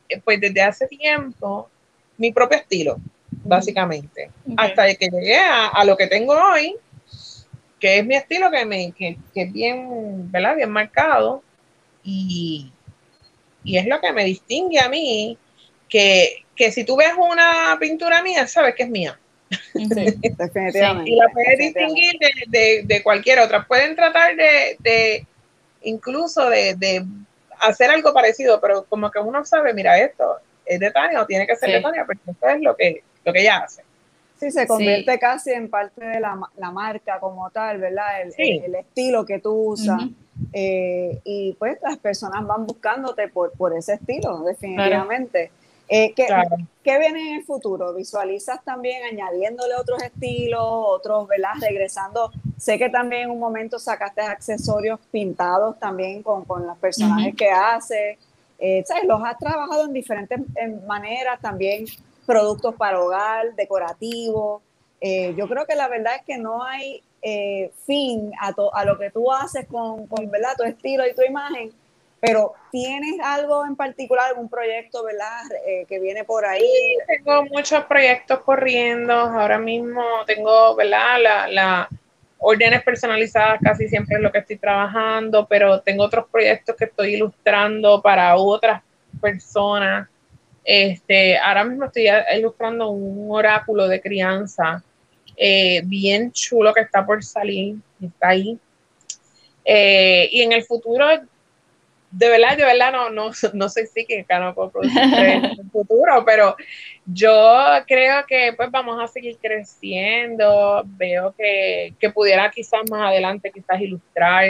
eh, 0.08 0.20
pues 0.22 0.40
desde 0.40 0.62
hace 0.62 0.86
tiempo, 0.88 1.70
mi 2.18 2.32
propio 2.32 2.58
estilo, 2.58 2.96
básicamente. 3.44 4.30
Hasta 4.56 4.94
que 4.94 5.08
llegué 5.08 5.38
a, 5.38 5.84
lo 5.84 5.96
que 5.96 6.08
tengo 6.08 6.34
hoy, 6.34 6.76
que 7.80 7.98
es 7.98 8.06
mi 8.06 8.16
estilo 8.16 8.50
que, 8.50 8.64
me, 8.64 8.92
que, 8.92 9.16
es 9.34 9.52
bien, 9.52 10.30
¿verdad? 10.30 10.56
Bien 10.56 10.70
marcado. 10.70 11.42
Y, 12.02 12.70
y 13.62 13.78
es 13.78 13.86
lo 13.86 14.00
que 14.00 14.12
me 14.12 14.24
distingue 14.24 14.78
a 14.78 14.88
mí, 14.88 15.38
que, 15.88 16.43
que 16.54 16.70
si 16.72 16.84
tú 16.84 16.96
ves 16.96 17.12
una 17.18 17.76
pintura 17.80 18.22
mía, 18.22 18.46
sabes 18.46 18.74
que 18.74 18.84
es 18.84 18.90
mía. 18.90 19.18
Sí, 19.72 19.84
definitivamente. 20.36 21.10
y 21.10 21.16
la 21.16 21.28
puedes 21.32 21.58
distinguir 21.58 22.14
de, 22.48 23.00
cualquier 23.02 23.40
otra. 23.40 23.66
Pueden 23.66 23.94
tratar 23.94 24.36
de, 24.36 25.26
incluso 25.82 26.48
de, 26.48 27.04
hacer 27.60 27.90
algo 27.90 28.12
parecido, 28.12 28.60
pero 28.60 28.84
como 28.84 29.10
que 29.10 29.18
uno 29.18 29.44
sabe, 29.44 29.74
mira, 29.74 29.98
esto 29.98 30.38
es 30.64 30.80
de 30.80 30.90
Tania 30.90 31.22
o 31.22 31.26
tiene 31.26 31.46
que 31.46 31.56
ser 31.56 31.70
de 31.70 31.80
Tania, 31.80 32.04
porque 32.04 32.30
esto 32.30 32.48
es 32.48 32.60
lo 32.60 32.76
que, 32.76 33.02
lo 33.24 33.32
que 33.32 33.40
ella 33.40 33.58
hace. 33.58 33.82
Sí, 34.38 34.50
se 34.50 34.66
convierte 34.66 35.18
casi 35.18 35.52
en 35.52 35.70
parte 35.70 36.04
de 36.04 36.20
la, 36.20 36.36
marca 36.72 37.20
como 37.20 37.48
tal, 37.50 37.78
¿verdad? 37.78 38.22
El, 38.36 38.74
estilo 38.74 39.24
que 39.24 39.38
tú 39.38 39.72
usas. 39.72 40.02
Eh, 40.52 41.20
y 41.22 41.52
pues 41.54 41.78
las 41.80 41.96
personas 41.98 42.44
van 42.44 42.66
buscándote 42.66 43.28
por, 43.28 43.52
por 43.52 43.76
ese 43.76 43.94
estilo, 43.94 44.42
definitivamente. 44.42 45.52
Eh, 45.88 46.14
¿qué, 46.14 46.98
viene 46.98 47.30
en 47.30 47.34
el 47.36 47.44
futuro? 47.44 47.92
¿Visualizas 47.94 48.62
también 48.64 49.02
añadiéndole 49.04 49.74
otros 49.74 50.02
estilos, 50.02 50.62
otros, 50.62 51.28
¿verdad? 51.28 51.52
Regresando. 51.60 52.30
Sé 52.56 52.78
que 52.78 52.88
también 52.88 53.22
en 53.22 53.30
un 53.30 53.38
momento 53.38 53.78
sacaste 53.78 54.22
accesorios 54.22 54.98
pintados 55.10 55.78
también 55.78 56.22
con, 56.22 56.44
con 56.44 56.66
los 56.66 56.78
personajes 56.78 57.34
que 57.34 57.50
haces. 57.50 58.18
Eh, 58.58 58.82
¿sabes? 58.86 59.04
Los 59.04 59.22
has 59.22 59.38
trabajado 59.38 59.84
en 59.84 59.92
diferentes 59.92 60.40
maneras, 60.86 61.40
también 61.40 61.84
productos 62.24 62.74
para 62.76 63.00
hogar, 63.00 63.54
decorativos. 63.54 64.62
Eh, 65.00 65.34
yo 65.36 65.46
creo 65.48 65.66
que 65.66 65.74
la 65.74 65.88
verdad 65.88 66.14
es 66.16 66.22
que 66.24 66.38
no 66.38 66.62
hay 66.62 67.02
fin 67.86 68.32
a, 68.38 68.54
a, 68.74 68.84
lo 68.84 68.98
que 68.98 69.10
tú 69.10 69.32
haces 69.32 69.66
con, 69.66 70.06
con 70.08 70.30
¿verdad? 70.30 70.50
tu 70.58 70.64
estilo 70.64 71.06
y 71.06 71.14
tu 71.14 71.22
imagen 71.22 71.72
pero 72.24 72.54
¿tienes 72.70 73.20
algo 73.22 73.66
en 73.66 73.76
particular, 73.76 74.28
algún 74.28 74.48
proyecto, 74.48 75.04
verdad, 75.04 75.42
eh, 75.66 75.84
que 75.86 76.00
viene 76.00 76.24
por 76.24 76.46
ahí? 76.46 76.70
tengo 77.06 77.44
muchos 77.44 77.84
proyectos 77.84 78.38
corriendo. 78.40 79.12
Ahora 79.12 79.58
mismo 79.58 80.02
tengo, 80.26 80.74
¿verdad? 80.74 81.18
La, 81.22 81.48
la 81.48 81.88
órdenes 82.38 82.82
personalizadas 82.82 83.60
casi 83.62 83.88
siempre 83.88 84.16
es 84.16 84.22
lo 84.22 84.32
que 84.32 84.38
estoy 84.38 84.56
trabajando, 84.56 85.46
pero 85.46 85.80
tengo 85.82 86.04
otros 86.04 86.24
proyectos 86.32 86.74
que 86.76 86.86
estoy 86.86 87.14
ilustrando 87.14 88.00
para 88.00 88.36
otras 88.36 88.82
personas. 89.20 90.08
Este, 90.64 91.36
ahora 91.36 91.64
mismo 91.64 91.84
estoy 91.84 92.08
ilustrando 92.38 92.88
un 92.88 93.28
oráculo 93.30 93.86
de 93.86 94.00
crianza 94.00 94.82
eh, 95.36 95.82
bien 95.84 96.32
chulo 96.32 96.72
que 96.72 96.80
está 96.80 97.04
por 97.04 97.22
salir, 97.22 97.76
está 98.00 98.28
ahí. 98.28 98.58
Eh, 99.62 100.28
y 100.32 100.40
en 100.40 100.52
el 100.52 100.64
futuro, 100.64 101.06
de 102.16 102.28
verdad, 102.28 102.56
de 102.56 102.64
verdad 102.64 102.92
no, 102.92 103.10
no, 103.10 103.30
no 103.54 103.68
que 104.06 104.20
acá 104.20 104.38
no 104.38 104.54
puedo 104.54 104.70
producir 104.70 105.02
en 105.02 105.44
el 105.44 105.70
futuro, 105.70 106.24
pero 106.24 106.56
yo 107.04 107.66
creo 107.86 108.24
que 108.26 108.52
pues 108.56 108.70
vamos 108.70 109.02
a 109.02 109.08
seguir 109.08 109.36
creciendo, 109.40 110.82
veo 110.86 111.34
que, 111.36 111.94
que 111.98 112.10
pudiera 112.10 112.50
quizás 112.50 112.88
más 112.90 113.10
adelante 113.10 113.50
quizás 113.52 113.80
ilustrar 113.80 114.44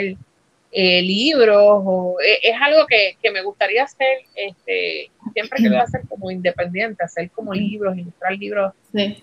eh, 0.76 1.02
libros, 1.02 1.56
o, 1.62 2.16
eh, 2.20 2.40
es 2.42 2.56
algo 2.60 2.84
que, 2.88 3.16
me 3.30 3.42
gustaría 3.42 3.84
hacer, 3.84 4.18
este, 4.34 5.08
siempre 5.32 5.58
quiero 5.58 5.80
hacer 5.80 6.00
como 6.08 6.32
independiente, 6.32 7.04
hacer 7.04 7.30
como 7.30 7.54
libros, 7.54 7.96
ilustrar 7.96 8.32
libros. 8.32 8.72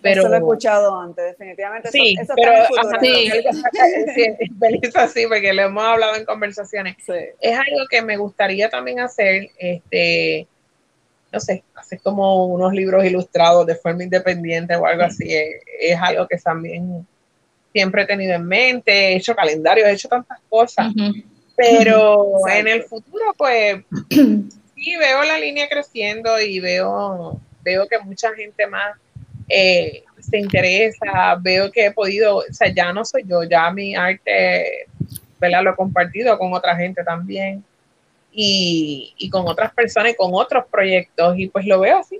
pero, 0.02 0.22
eso 0.22 0.30
lo 0.30 0.36
he 0.36 0.38
escuchado 0.38 0.98
antes, 0.98 1.26
definitivamente. 1.26 1.90
Sí, 1.92 2.16
eso, 2.18 2.34
pero 2.38 2.54
sí. 3.02 3.30
así, 4.96 5.28
porque 5.28 5.52
lo 5.52 5.64
hemos 5.64 5.84
hablado 5.84 6.16
en 6.16 6.24
conversaciones. 6.24 6.96
Es 7.42 7.60
algo 7.60 7.86
que 7.90 8.02
me 8.02 8.16
gustaría 8.16 8.70
también 8.70 9.02
hacer, 9.02 9.50
este, 9.58 10.48
no 11.34 11.40
sé, 11.42 11.66
hacer 11.76 12.00
como 12.00 12.46
unos 12.46 12.72
libros 12.72 13.04
ilustrados 13.04 13.66
de 13.66 13.76
forma 13.76 14.04
independiente 14.04 14.74
o 14.78 14.86
algo 14.86 15.04
así, 15.04 15.36
es, 15.36 15.98
algo 16.00 16.30
que 16.30 16.38
también 16.38 17.06
siempre 17.74 18.04
he 18.04 18.06
tenido 18.06 18.36
en 18.36 18.46
mente, 18.46 18.94
he 18.94 19.16
hecho 19.18 19.36
calendarios, 19.36 19.90
he 19.90 19.92
hecho 19.92 20.08
tantas 20.08 20.40
cosas. 20.48 20.94
Pero 21.62 22.34
en 22.52 22.68
el 22.68 22.84
futuro, 22.84 23.34
pues, 23.38 23.84
sí 24.10 24.96
veo 24.98 25.24
la 25.24 25.38
línea 25.38 25.70
creciendo 25.70 26.40
y 26.40 26.60
veo, 26.60 27.40
veo 27.64 27.88
que 27.88 28.00
mucha 28.00 28.34
gente 28.34 28.68
más 28.68 28.98
eh, 29.48 30.04
se 30.20 30.38
interesa, 30.38 31.36
veo 31.40 31.72
que 31.72 31.88
he 31.88 31.92
podido, 31.92 32.38
o 32.38 32.44
sea, 32.52 32.74
ya 32.74 32.92
no 32.94 33.06
soy 33.06 33.24
yo, 33.26 33.44
ya 33.44 33.72
mi 33.72 33.96
arte, 33.96 34.88
¿verdad? 35.40 35.64
Lo 35.64 35.72
he 35.72 35.76
compartido 35.76 36.38
con 36.38 36.54
otra 36.54 36.76
gente 36.76 37.04
también 37.04 37.64
y, 38.32 39.14
y 39.18 39.30
con 39.30 39.48
otras 39.48 39.74
personas 39.74 40.14
y 40.14 40.16
con 40.16 40.32
otros 40.34 40.66
proyectos 40.72 41.38
y 41.38 41.48
pues 41.48 41.66
lo 41.66 41.80
veo 41.80 42.00
así, 42.00 42.20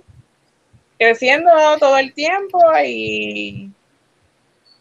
creciendo 0.98 1.50
todo 1.80 1.98
el 1.98 2.12
tiempo 2.12 2.60
y 2.84 3.70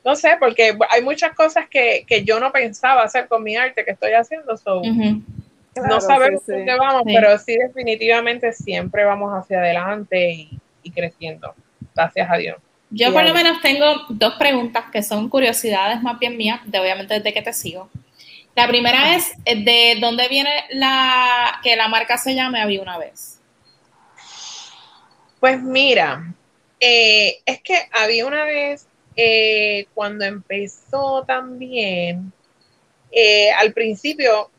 no 0.03 0.15
sé, 0.15 0.36
porque 0.39 0.77
hay 0.89 1.01
muchas 1.03 1.36
cosas 1.36 1.67
que, 1.70 2.05
yo 2.25 2.39
no 2.39 2.51
pensaba 2.51 3.03
hacer 3.03 3.27
con 3.27 3.43
mi 3.43 3.55
arte 3.55 3.86
que 3.86 3.91
estoy 3.91 4.13
haciendo. 4.13 4.53
no 5.75 6.01
sabemos 6.01 6.46
dónde 6.46 6.75
vamos, 6.75 7.03
pero 7.05 7.38
sí 7.38 7.55
definitivamente 7.58 8.51
siempre 8.53 9.05
vamos 9.05 9.31
hacia 9.34 9.60
adelante 9.60 10.50
y, 10.84 10.91
creciendo. 10.91 11.53
Gracias 11.96 12.29
a 12.29 12.38
Dios. 12.38 12.58
Yo 12.89 13.13
por 13.13 13.24
lo 13.24 13.34
menos 13.34 13.62
tengo 13.62 13.86
dos 14.10 14.34
preguntas 14.36 14.86
que 14.91 15.01
son 15.01 15.29
curiosidades 15.29 16.01
más 16.01 16.20
bien 16.20 16.36
mías, 16.36 16.60
de 16.65 16.79
obviamente 16.79 17.13
desde 17.13 17.34
que 17.34 17.41
te 17.41 17.53
sigo. 17.53 17.89
La 18.55 18.67
primera 18.67 19.15
es, 19.15 19.31
eh, 19.46 19.63
¿de 19.63 20.00
dónde 20.01 20.27
viene 20.27 20.51
la 20.72 21.60
que 21.63 21.75
la 21.77 21.88
marca 21.88 22.17
se 22.17 22.36
llame 22.36 22.62
Había 22.62 22.81
una 22.81 22.98
vez? 22.98 23.39
Pues 25.39 25.62
mira, 25.62 26.34
eh, 26.79 27.39
es 27.46 27.62
que 27.62 27.77
había 27.93 28.25
una 28.25 28.43
vez 28.43 28.88
eh, 29.15 29.88
cuando 29.94 30.25
empezó 30.25 31.24
también, 31.25 32.32
eh, 33.12 33.51
al 33.51 33.74
principio, 33.74 34.50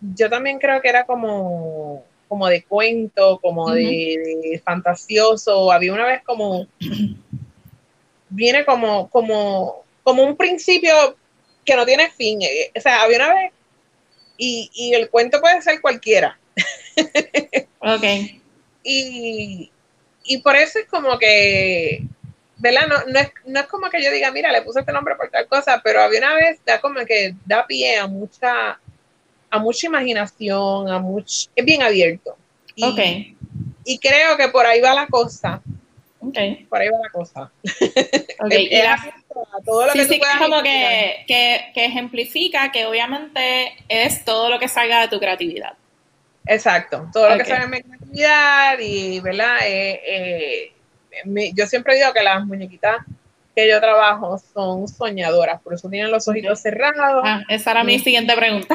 yo 0.00 0.30
también 0.30 0.58
creo 0.58 0.80
que 0.80 0.88
era 0.88 1.04
como, 1.04 2.04
como 2.28 2.46
de 2.46 2.62
cuento, 2.62 3.38
como 3.40 3.70
de, 3.72 4.60
fantasioso. 4.64 5.72
Había 5.72 5.92
una 5.92 6.06
vez 6.06 6.22
como, 6.24 6.66
viene 8.28 8.64
como, 8.64 9.08
como, 9.10 9.84
como 10.02 10.22
un 10.22 10.36
principio 10.36 11.16
que 11.64 11.76
no 11.76 11.84
tiene 11.84 12.10
fin. 12.10 12.42
Eh, 12.42 12.70
o 12.76 12.80
sea, 12.80 13.02
había 13.02 13.18
una 13.18 13.34
vez, 13.34 13.52
y, 14.36 14.70
y 14.74 14.94
el 14.94 15.10
cuento 15.10 15.40
puede 15.40 15.60
ser 15.62 15.80
cualquiera. 15.80 16.38
ok. 17.80 18.04
Y, 18.84 19.70
y 20.24 20.38
por 20.38 20.54
eso 20.54 20.78
es 20.78 20.86
como 20.86 21.18
que 21.18 22.04
¿verdad? 22.58 22.86
No, 22.88 22.96
no, 23.06 23.18
es, 23.18 23.30
no 23.46 23.60
es 23.60 23.66
como 23.66 23.88
que 23.88 24.02
yo 24.02 24.10
diga, 24.10 24.30
mira, 24.30 24.52
le 24.52 24.62
puse 24.62 24.80
este 24.80 24.92
nombre 24.92 25.14
por 25.16 25.30
tal 25.30 25.46
cosa, 25.46 25.80
pero 25.82 26.02
había 26.02 26.18
una 26.18 26.34
vez, 26.34 26.60
da 26.64 26.80
como 26.80 27.04
que 27.04 27.34
da 27.46 27.66
pie 27.66 27.98
a 27.98 28.06
mucha, 28.06 28.78
a 29.50 29.58
mucha 29.58 29.86
imaginación, 29.86 30.90
a 30.90 30.98
mucho, 30.98 31.48
es 31.54 31.64
bien 31.64 31.82
abierto. 31.82 32.36
Y, 32.74 32.84
ok. 32.84 32.98
Y 33.84 33.98
creo 33.98 34.36
que 34.36 34.48
por 34.48 34.66
ahí 34.66 34.80
va 34.80 34.94
la 34.94 35.06
cosa. 35.06 35.62
Ok. 36.20 36.36
Por 36.68 36.80
ahí 36.80 36.88
va 36.88 36.98
la 37.02 37.10
cosa. 37.10 37.50
Ok. 38.40 38.54
todo 39.64 39.86
lo 39.86 39.92
que 39.92 40.04
sí, 40.04 40.20
como 40.38 40.62
que, 40.62 41.24
que, 41.26 41.72
que, 41.74 41.84
ejemplifica 41.84 42.70
que 42.70 42.86
obviamente 42.86 43.74
es 43.88 44.24
todo 44.24 44.48
lo 44.48 44.60
que 44.60 44.68
salga 44.68 45.00
de 45.00 45.08
tu 45.08 45.18
creatividad. 45.18 45.74
Exacto, 46.46 47.08
todo 47.12 47.28
lo 47.28 47.36
que 47.36 47.44
salga 47.44 47.66
de 47.66 47.70
mi 47.70 47.82
creatividad 47.82 48.78
y, 48.78 49.18
¿verdad? 49.20 49.56
Eh, 49.64 50.00
eh, 50.06 50.72
yo 51.54 51.66
siempre 51.66 51.96
digo 51.96 52.12
que 52.12 52.22
las 52.22 52.44
muñequitas 52.44 52.98
que 53.54 53.68
yo 53.68 53.80
trabajo 53.80 54.38
son 54.54 54.86
soñadoras, 54.86 55.60
por 55.62 55.74
eso 55.74 55.88
tienen 55.88 56.12
los 56.12 56.28
ojitos 56.28 56.60
cerrados. 56.60 57.22
Ah, 57.24 57.42
esa 57.48 57.72
era 57.72 57.82
mi 57.82 57.98
siguiente 57.98 58.36
pregunta. 58.36 58.74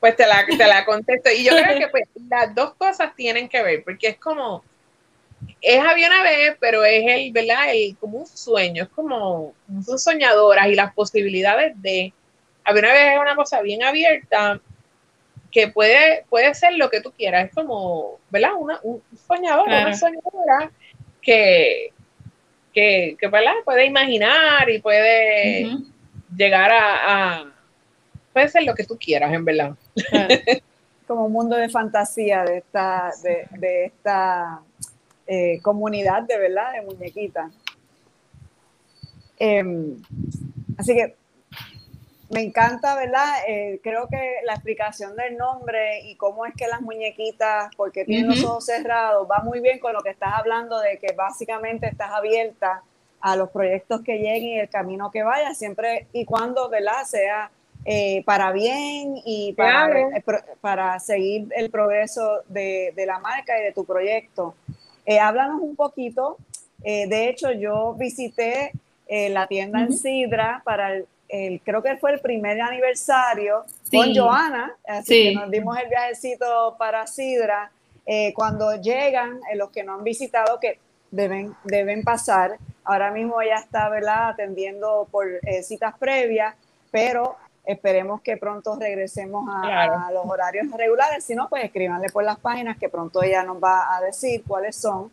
pues 0.00 0.16
te 0.16 0.26
la, 0.26 0.46
te 0.46 0.66
la 0.66 0.84
contesto. 0.86 1.30
Y 1.30 1.44
yo 1.44 1.52
creo 1.52 1.78
que 1.78 1.88
pues, 1.88 2.04
las 2.28 2.54
dos 2.54 2.74
cosas 2.74 3.14
tienen 3.14 3.48
que 3.48 3.62
ver, 3.62 3.84
porque 3.84 4.08
es 4.08 4.16
como, 4.16 4.64
es 5.60 5.80
había 5.80 6.08
una 6.08 6.22
vez, 6.22 6.56
pero 6.58 6.84
es 6.84 7.04
el, 7.06 7.32
¿verdad? 7.32 7.74
El, 7.74 7.96
como 7.98 8.18
un 8.18 8.26
sueño, 8.26 8.84
es 8.84 8.88
como, 8.88 9.52
son 9.84 9.98
soñadoras 9.98 10.66
y 10.68 10.74
las 10.74 10.94
posibilidades 10.94 11.74
de, 11.82 12.14
había 12.64 12.80
una 12.80 12.92
vez 12.92 13.12
es 13.12 13.20
una 13.20 13.36
cosa 13.36 13.60
bien 13.60 13.82
abierta 13.82 14.60
que 15.50 15.68
puede, 15.68 16.24
puede 16.28 16.54
ser 16.54 16.74
lo 16.74 16.90
que 16.90 17.00
tú 17.00 17.12
quieras, 17.12 17.46
es 17.46 17.54
como, 17.54 18.18
¿verdad? 18.30 18.50
Una, 18.58 18.78
un 18.82 19.02
soñador, 19.26 19.66
una 19.66 19.94
soñadora 19.94 20.70
que, 21.20 21.92
que, 22.72 23.16
que 23.18 23.28
¿verdad? 23.28 23.54
puede 23.64 23.86
imaginar 23.86 24.68
y 24.70 24.80
puede 24.80 25.76
llegar 26.36 26.70
a, 26.72 27.52
puede 28.32 28.48
ser 28.48 28.64
lo 28.64 28.74
que 28.74 28.84
tú 28.84 28.96
quieras, 28.98 29.32
en 29.32 29.44
verdad. 29.44 29.74
como 31.06 31.26
un 31.26 31.32
mundo 31.32 31.56
de 31.56 31.68
fantasía 31.68 32.44
de 32.44 32.58
esta, 32.58 33.10
de, 33.24 33.48
de 33.58 33.84
esta 33.86 34.60
eh, 35.26 35.58
comunidad 35.60 36.22
de 36.22 36.38
verdad 36.38 36.72
de 36.72 36.82
muñequitas. 36.82 37.52
Em, 39.36 39.96
así 40.78 40.94
que 40.94 41.16
me 42.30 42.42
encanta, 42.42 42.94
¿verdad? 42.94 43.34
Eh, 43.48 43.80
creo 43.82 44.06
que 44.06 44.36
la 44.44 44.54
explicación 44.54 45.16
del 45.16 45.36
nombre 45.36 46.02
y 46.02 46.14
cómo 46.14 46.46
es 46.46 46.54
que 46.54 46.68
las 46.68 46.80
muñequitas, 46.80 47.74
porque 47.76 48.04
tienen 48.04 48.28
los 48.28 48.44
ojos 48.44 48.66
cerrados, 48.66 49.28
va 49.28 49.40
muy 49.42 49.58
bien 49.58 49.80
con 49.80 49.92
lo 49.92 50.00
que 50.00 50.10
estás 50.10 50.34
hablando 50.34 50.78
de 50.78 50.98
que 50.98 51.12
básicamente 51.12 51.88
estás 51.88 52.12
abierta 52.12 52.82
a 53.20 53.34
los 53.34 53.50
proyectos 53.50 54.02
que 54.02 54.18
lleguen 54.18 54.44
y 54.44 54.60
el 54.60 54.68
camino 54.68 55.10
que 55.10 55.24
vaya, 55.24 55.54
siempre 55.54 56.06
y 56.12 56.24
cuando, 56.24 56.68
¿verdad? 56.68 57.02
Sea 57.04 57.50
eh, 57.84 58.22
para 58.24 58.52
bien 58.52 59.16
y 59.24 59.52
para, 59.54 60.00
eh, 60.00 60.22
para 60.60 61.00
seguir 61.00 61.48
el 61.56 61.68
progreso 61.68 62.42
de, 62.46 62.94
la 63.06 63.18
marca 63.18 63.58
y 63.60 63.64
de 63.64 63.72
tu 63.72 63.84
proyecto. 63.84 64.54
háblanos 65.20 65.60
un 65.60 65.74
poquito. 65.74 66.36
de 66.80 67.28
hecho, 67.28 67.50
yo 67.50 67.94
visité 67.94 68.70
la 69.08 69.48
tienda 69.48 69.80
en 69.80 69.92
Sidra 69.92 70.62
para 70.64 70.94
el 70.94 71.06
creo 71.64 71.82
que 71.82 71.96
fue 71.96 72.12
el 72.12 72.20
primer 72.20 72.60
aniversario 72.60 73.64
con 73.90 74.14
Joana, 74.14 74.74
así 74.86 75.30
que 75.30 75.34
nos 75.34 75.50
dimos 75.50 75.78
el 75.78 75.88
viajecito 75.88 76.76
para 76.78 77.06
Sidra. 77.06 77.70
Eh, 78.06 78.32
cuando 78.34 78.74
llegan, 78.74 79.40
eh, 79.52 79.56
los 79.56 79.70
que 79.70 79.84
no 79.84 79.94
han 79.94 80.04
visitado, 80.04 80.58
que 80.58 80.78
deben, 81.10 81.54
deben 81.64 82.02
pasar, 82.02 82.56
ahora 82.82 83.10
mismo 83.10 83.40
ya 83.42 83.56
está 83.56 83.88
¿verdad? 83.88 84.30
atendiendo 84.30 85.06
por 85.10 85.28
eh, 85.42 85.62
citas 85.62 85.94
previas, 85.98 86.54
pero 86.90 87.36
esperemos 87.64 88.20
que 88.22 88.36
pronto 88.36 88.76
regresemos 88.76 89.48
a, 89.48 90.10
los 90.12 90.26
horarios 90.26 90.66
regulares, 90.72 91.24
si 91.24 91.34
no, 91.34 91.48
pues 91.48 91.64
escríbanle 91.64 92.08
por 92.08 92.24
las 92.24 92.38
páginas 92.38 92.78
que 92.78 92.88
pronto 92.88 93.22
ella 93.22 93.44
nos 93.44 93.62
va 93.62 93.94
a 93.96 94.00
decir 94.00 94.42
cuáles 94.44 94.74
son 94.74 95.10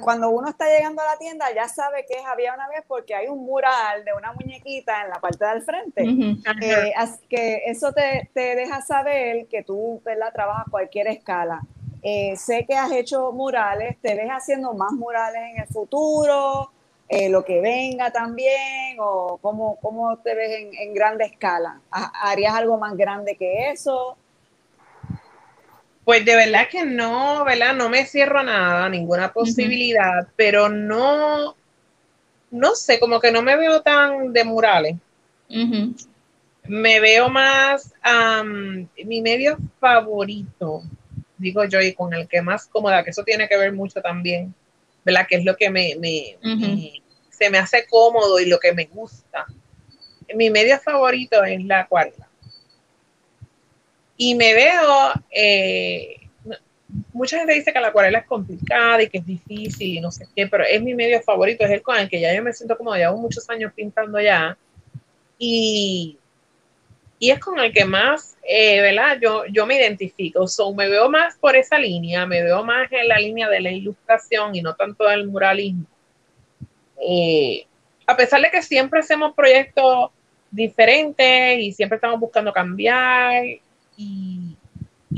cuando 0.00 0.30
uno 0.30 0.48
está 0.48 0.66
llegando 0.68 1.02
a 1.02 1.06
la 1.06 1.18
tienda 1.18 1.46
ya 1.54 1.68
sabe 1.68 2.04
que 2.06 2.18
es 2.18 2.26
había 2.26 2.54
una 2.54 2.68
vez 2.68 2.84
porque 2.86 3.14
hay 3.14 3.28
un 3.28 3.44
mural 3.44 4.04
de 4.04 4.12
una 4.12 4.32
muñequita 4.32 5.02
en 5.02 5.10
la 5.10 5.20
parte 5.20 5.44
del 5.44 5.62
frente. 5.62 6.02
Eh, 6.62 6.92
así 6.96 7.26
que 7.28 7.62
eso 7.66 7.92
te, 7.92 8.30
te, 8.34 8.56
deja 8.56 8.82
saber 8.82 9.46
que 9.46 9.62
tú 9.62 10.00
¿verdad? 10.04 10.32
trabajas 10.32 10.66
cualquier 10.70 11.08
escala. 11.08 11.60
Eh, 12.02 12.36
sé 12.36 12.64
que 12.66 12.74
has 12.74 12.92
hecho 12.92 13.32
murales, 13.32 13.96
te 14.00 14.14
ves 14.14 14.28
haciendo 14.30 14.72
más 14.74 14.92
murales 14.92 15.42
en 15.52 15.62
el 15.62 15.68
futuro, 15.68 16.70
eh, 17.08 17.28
lo 17.28 17.44
que 17.44 17.60
venga 17.60 18.10
también, 18.10 18.98
o 19.00 19.38
cómo, 19.40 19.76
cómo 19.80 20.16
te 20.18 20.34
ves 20.34 20.60
en, 20.60 20.74
en 20.74 20.94
grande 20.94 21.24
escala. 21.24 21.80
¿Harías 21.90 22.54
algo 22.54 22.78
más 22.78 22.96
grande 22.96 23.36
que 23.36 23.70
eso? 23.70 24.16
Pues 26.08 26.24
de 26.24 26.36
verdad 26.36 26.68
que 26.70 26.86
no, 26.86 27.44
¿verdad? 27.44 27.74
No 27.74 27.90
me 27.90 28.06
cierro 28.06 28.38
a 28.38 28.42
nada, 28.42 28.88
ninguna 28.88 29.30
posibilidad, 29.30 30.26
pero 30.36 30.70
no, 30.70 31.54
no 32.50 32.74
sé, 32.74 32.98
como 32.98 33.20
que 33.20 33.30
no 33.30 33.42
me 33.42 33.58
veo 33.58 33.82
tan 33.82 34.32
de 34.32 34.42
murales. 34.42 34.96
Me 36.64 37.00
veo 37.00 37.28
más, 37.28 37.92
mi 39.04 39.20
medio 39.20 39.58
favorito, 39.78 40.82
digo 41.36 41.66
yo, 41.66 41.78
y 41.82 41.92
con 41.92 42.14
el 42.14 42.26
que 42.26 42.40
más 42.40 42.66
cómoda, 42.68 43.04
que 43.04 43.10
eso 43.10 43.22
tiene 43.22 43.46
que 43.46 43.58
ver 43.58 43.74
mucho 43.74 44.00
también, 44.00 44.54
¿verdad? 45.04 45.26
Que 45.28 45.36
es 45.36 45.44
lo 45.44 45.56
que 45.56 45.68
me, 45.68 45.94
se 47.28 47.50
me 47.50 47.58
hace 47.58 47.86
cómodo 47.86 48.40
y 48.40 48.46
lo 48.46 48.58
que 48.58 48.72
me 48.72 48.86
gusta. 48.86 49.44
Mi 50.34 50.48
medio 50.48 50.78
favorito 50.78 51.44
es 51.44 51.62
la 51.64 51.80
acuarela 51.80 52.27
y 54.20 54.34
me 54.34 54.52
veo, 54.52 55.12
eh, 55.30 56.16
mucha 57.12 57.38
gente 57.38 57.54
dice 57.54 57.72
que 57.72 57.80
la 57.80 57.88
acuarela 57.88 58.18
es 58.18 58.26
complicada 58.26 59.00
y 59.00 59.08
que 59.08 59.18
es 59.18 59.26
difícil 59.26 59.96
y 59.96 60.00
no 60.00 60.10
sé 60.10 60.26
qué, 60.34 60.48
pero 60.48 60.64
es 60.64 60.82
mi 60.82 60.92
medio 60.92 61.22
favorito, 61.22 61.64
es 61.64 61.70
el 61.70 61.82
con 61.82 61.96
el 61.96 62.08
que 62.08 62.20
ya 62.20 62.34
yo 62.34 62.42
me 62.42 62.52
siento 62.52 62.76
como 62.76 62.94
llevo 62.96 63.16
muchos 63.16 63.48
años 63.48 63.72
pintando 63.74 64.20
ya. 64.20 64.58
Y, 65.38 66.18
y 67.20 67.30
es 67.30 67.38
con 67.38 67.60
el 67.60 67.72
que 67.72 67.84
más, 67.84 68.36
eh, 68.42 68.80
¿verdad? 68.80 69.18
Yo, 69.22 69.44
yo 69.46 69.66
me 69.66 69.76
identifico. 69.76 70.48
So, 70.48 70.74
me 70.74 70.88
veo 70.88 71.08
más 71.08 71.36
por 71.36 71.54
esa 71.54 71.78
línea, 71.78 72.26
me 72.26 72.42
veo 72.42 72.64
más 72.64 72.90
en 72.90 73.06
la 73.06 73.20
línea 73.20 73.48
de 73.48 73.60
la 73.60 73.70
ilustración 73.70 74.56
y 74.56 74.62
no 74.62 74.74
tanto 74.74 75.04
del 75.04 75.28
muralismo. 75.28 75.86
Eh, 77.00 77.64
a 78.04 78.16
pesar 78.16 78.40
de 78.40 78.50
que 78.50 78.62
siempre 78.62 78.98
hacemos 78.98 79.32
proyectos 79.36 80.10
diferentes 80.50 81.60
y 81.60 81.72
siempre 81.72 81.96
estamos 81.96 82.18
buscando 82.18 82.52
cambiar 82.52 83.44
y, 83.98 84.56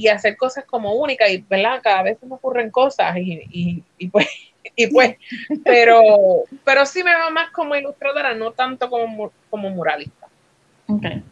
hacer 0.09 0.37
cosas 0.37 0.65
como 0.65 0.95
únicas 0.95 1.31
y, 1.31 1.45
¿verdad? 1.49 1.81
Cada 1.83 2.03
vez 2.03 2.19
se 2.19 2.27
me 2.27 2.35
ocurren 2.35 2.71
cosas 2.71 3.15
y, 3.19 3.85
pues, 4.11 4.27
y 4.77 4.87
pues, 4.87 5.17
pero, 5.63 6.01
pero 6.65 6.87
sí 6.87 7.05
me 7.05 7.15
veo 7.15 7.31
más 7.31 7.51
como 7.51 7.77
ilustradora, 7.77 8.35
no 8.35 8.53
tanto 8.53 8.89
como, 8.89 9.31
como 9.51 9.71
muralista. 9.71 10.27
Okay. 10.89 11.23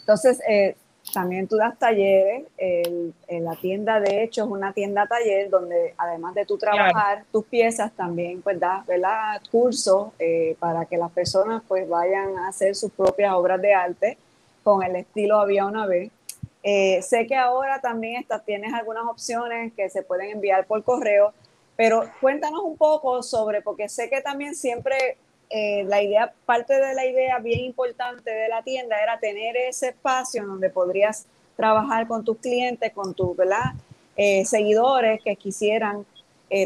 Entonces, 0.00 0.42
eh, 0.48 0.74
también 1.12 1.48
tú 1.48 1.56
das 1.56 1.78
talleres, 1.78 2.44
en 2.58 3.44
la 3.44 3.56
tienda 3.56 4.00
de 4.00 4.22
hecho 4.22 4.44
es 4.44 4.50
una 4.50 4.72
tienda 4.72 5.06
taller 5.06 5.50
donde 5.50 5.94
además 5.96 6.34
de 6.34 6.44
tú 6.44 6.58
trabajar 6.58 7.24
tus 7.32 7.44
piezas, 7.46 7.92
también 7.92 8.42
pues 8.42 8.60
das 8.60 8.86
¿verdad? 8.86 9.40
cursos 9.50 10.08
eh, 10.18 10.56
para 10.58 10.84
que 10.84 10.96
las 10.96 11.10
personas 11.10 11.62
pues 11.66 11.88
vayan 11.88 12.38
a 12.38 12.48
hacer 12.48 12.74
sus 12.74 12.92
propias 12.92 13.32
obras 13.32 13.60
de 13.60 13.74
arte 13.74 14.18
con 14.62 14.82
el 14.82 14.96
estilo 14.96 15.40
había 15.40 15.64
una 15.66 15.86
vez. 15.86 16.10
Eh, 16.62 17.00
sé 17.02 17.26
que 17.26 17.36
ahora 17.36 17.80
también 17.80 18.20
está, 18.20 18.38
tienes 18.38 18.72
algunas 18.74 19.04
opciones 19.04 19.72
que 19.74 19.88
se 19.88 20.02
pueden 20.02 20.30
enviar 20.30 20.66
por 20.66 20.84
correo, 20.84 21.32
pero 21.76 22.04
cuéntanos 22.20 22.60
un 22.62 22.76
poco 22.76 23.22
sobre, 23.22 23.62
porque 23.62 23.88
sé 23.88 24.10
que 24.10 24.20
también 24.20 24.54
siempre 24.54 25.16
eh, 25.48 25.84
la 25.84 26.02
idea, 26.02 26.32
parte 26.44 26.74
de 26.74 26.94
la 26.94 27.06
idea 27.06 27.38
bien 27.38 27.60
importante 27.60 28.30
de 28.30 28.48
la 28.48 28.62
tienda 28.62 29.02
era 29.02 29.18
tener 29.18 29.56
ese 29.56 29.88
espacio 29.88 30.46
donde 30.46 30.68
podrías 30.68 31.26
trabajar 31.56 32.06
con 32.06 32.24
tus 32.24 32.38
clientes, 32.38 32.92
con 32.92 33.14
tus 33.14 33.36
eh, 34.16 34.44
seguidores 34.44 35.20
que 35.22 35.36
quisieran 35.36 36.04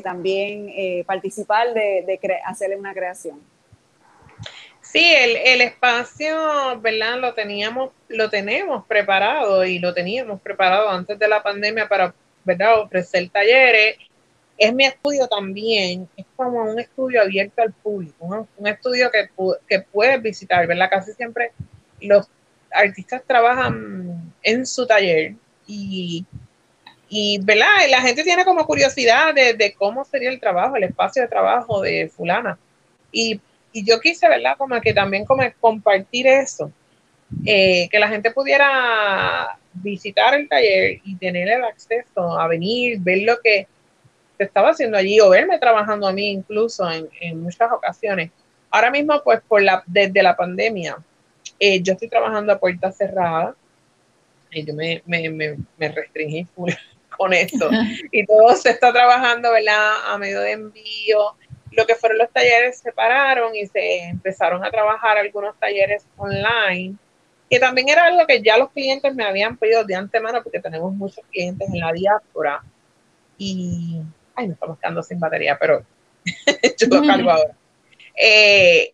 también 0.03 1.05
participar 1.05 1.75
de, 1.75 2.05
de 2.07 2.19
hacerle 2.47 2.79
una 2.79 2.95
creación. 2.95 3.39
Sí, 4.95 5.13
el, 5.13 5.61
espacio, 5.61 6.81
¿verdad? 6.81 7.19
Lo 7.19 7.35
teníamos, 7.35 7.91
lo 8.07 8.31
tenemos 8.31 8.87
preparado 8.87 9.65
y 9.65 9.81
lo 9.81 9.93
teníamos 9.93 10.41
preparado 10.41 10.89
antes 10.89 11.19
de 11.19 11.27
la 11.27 11.43
pandemia 11.43 11.89
para, 11.89 12.15
¿verdad? 12.45 12.79
Ofrecer 12.83 13.29
talleres. 13.29 13.97
Es 14.57 14.73
mi 14.73 14.85
estudio 14.85 15.27
también, 15.27 16.09
es 16.17 16.25
como 16.37 16.63
un 16.63 16.79
estudio 16.79 17.23
abierto 17.23 17.61
al 17.61 17.73
público, 17.73 18.47
un 18.57 18.67
estudio 18.69 19.11
que, 19.11 19.31
que 19.69 19.81
puedes 19.81 20.23
visitar, 20.23 20.65
¿verdad? 20.69 20.89
Casi 20.89 21.13
siempre 21.13 21.51
los 22.01 22.29
artistas 22.71 23.21
trabajan 23.27 24.33
en 24.45 24.65
su 24.65 24.87
taller 24.87 25.35
y, 25.67 26.25
y 27.09 27.41
¿verdad? 27.43 27.67
La 27.91 28.01
gente 28.01 28.23
tiene 28.23 28.45
como 28.45 28.65
curiosidad 28.65 29.35
de, 29.35 29.55
de 29.55 29.75
cómo 29.75 30.05
sería 30.05 30.31
el 30.31 30.39
trabajo, 30.39 30.77
el 30.77 30.85
espacio 30.85 31.23
de 31.23 31.27
trabajo 31.27 31.83
de 31.83 32.09
fulana. 32.15 32.57
Y 33.11 33.41
y 33.75 33.85
yo 33.85 34.01
quise, 34.01 34.29
¿verdad? 34.29 34.57
Como 34.57 34.81
que 34.81 34.95
también 34.95 35.25
como 35.25 35.43
compartir 35.61 36.29
eso, 36.29 36.71
eh, 37.45 37.89
que 37.91 37.99
la 37.99 38.09
gente 38.09 38.31
pudiera 38.31 39.59
visitar 39.73 40.33
el 40.35 40.49
taller 40.49 41.01
y 41.05 41.17
tener 41.17 41.49
el 41.49 41.65
acceso 41.65 42.39
a 42.39 42.47
venir, 42.47 43.01
ver 43.01 43.23
lo 43.23 43.41
que 43.43 43.67
se 44.39 44.45
estaba 44.45 44.71
haciendo 44.71 44.97
allí 44.97 45.19
o 45.21 45.29
verme 45.29 45.59
trabajando 45.59 46.07
a 46.07 46.13
mí 46.13 46.31
incluso 46.31 46.89
en, 46.89 47.43
muchas 47.43 47.73
ocasiones. 47.73 48.31
Ahora 48.71 48.93
mismo, 48.93 49.21
pues 49.25 49.41
por 49.47 49.61
la, 49.61 49.83
desde 49.87 50.23
la 50.23 50.37
pandemia, 50.37 50.97
eh, 51.59 51.83
yo 51.83 51.95
estoy 51.95 52.09
trabajando 52.09 52.53
a 52.53 52.61
puerta 52.61 52.93
cerrada 52.93 53.57
y 54.53 54.65
yo 54.65 54.73
me, 54.73 55.03
me, 55.05 55.29
me, 55.31 55.57
me 55.77 55.89
restringí 55.89 56.47
con 57.19 57.33
esto 57.33 57.69
y 58.13 58.25
todo 58.25 58.55
se 58.55 58.71
está 58.71 58.93
trabajando, 58.93 59.51
¿verdad? 59.51 60.13
A 60.13 60.17
medio 60.17 60.41
de 60.43 60.53
envío 60.53 61.35
lo 61.77 61.87
que 61.87 61.95
fueron 61.95 62.19
los 62.19 62.31
talleres 62.31 62.79
se 62.79 62.93
pararon 62.93 63.55
y 63.55 63.67
se 63.67 64.05
empezaron 64.05 64.65
a 64.65 64.71
trabajar 64.71 65.19
algunos 65.19 65.59
talleres 65.59 66.07
online, 66.17 66.97
que 67.51 67.59
también 67.59 67.89
era 67.89 68.07
algo 68.07 68.27
que 68.27 68.43
ya 68.43 68.57
los 68.57 68.71
clientes 68.71 69.15
me 69.15 69.25
habían 69.25 69.57
pedido 69.57 69.85
de 69.85 69.95
antemano 69.95 70.43
porque 70.43 70.61
tenemos 70.61 70.93
muchos 70.93 71.25
clientes 71.31 71.69
en 71.73 71.81
la 71.81 71.93
diáspora. 71.93 72.63
Y, 73.37 74.01
ay, 74.35 74.47
nos 74.47 74.55
estamos 74.55 74.79
quedando 74.79 75.03
sin 75.03 75.19
batería, 75.19 75.57
pero 75.59 75.85
yo 76.79 76.87
lo 76.89 77.07
cargo 77.07 77.31
ahora. 77.31 77.55
Eh, 78.17 78.93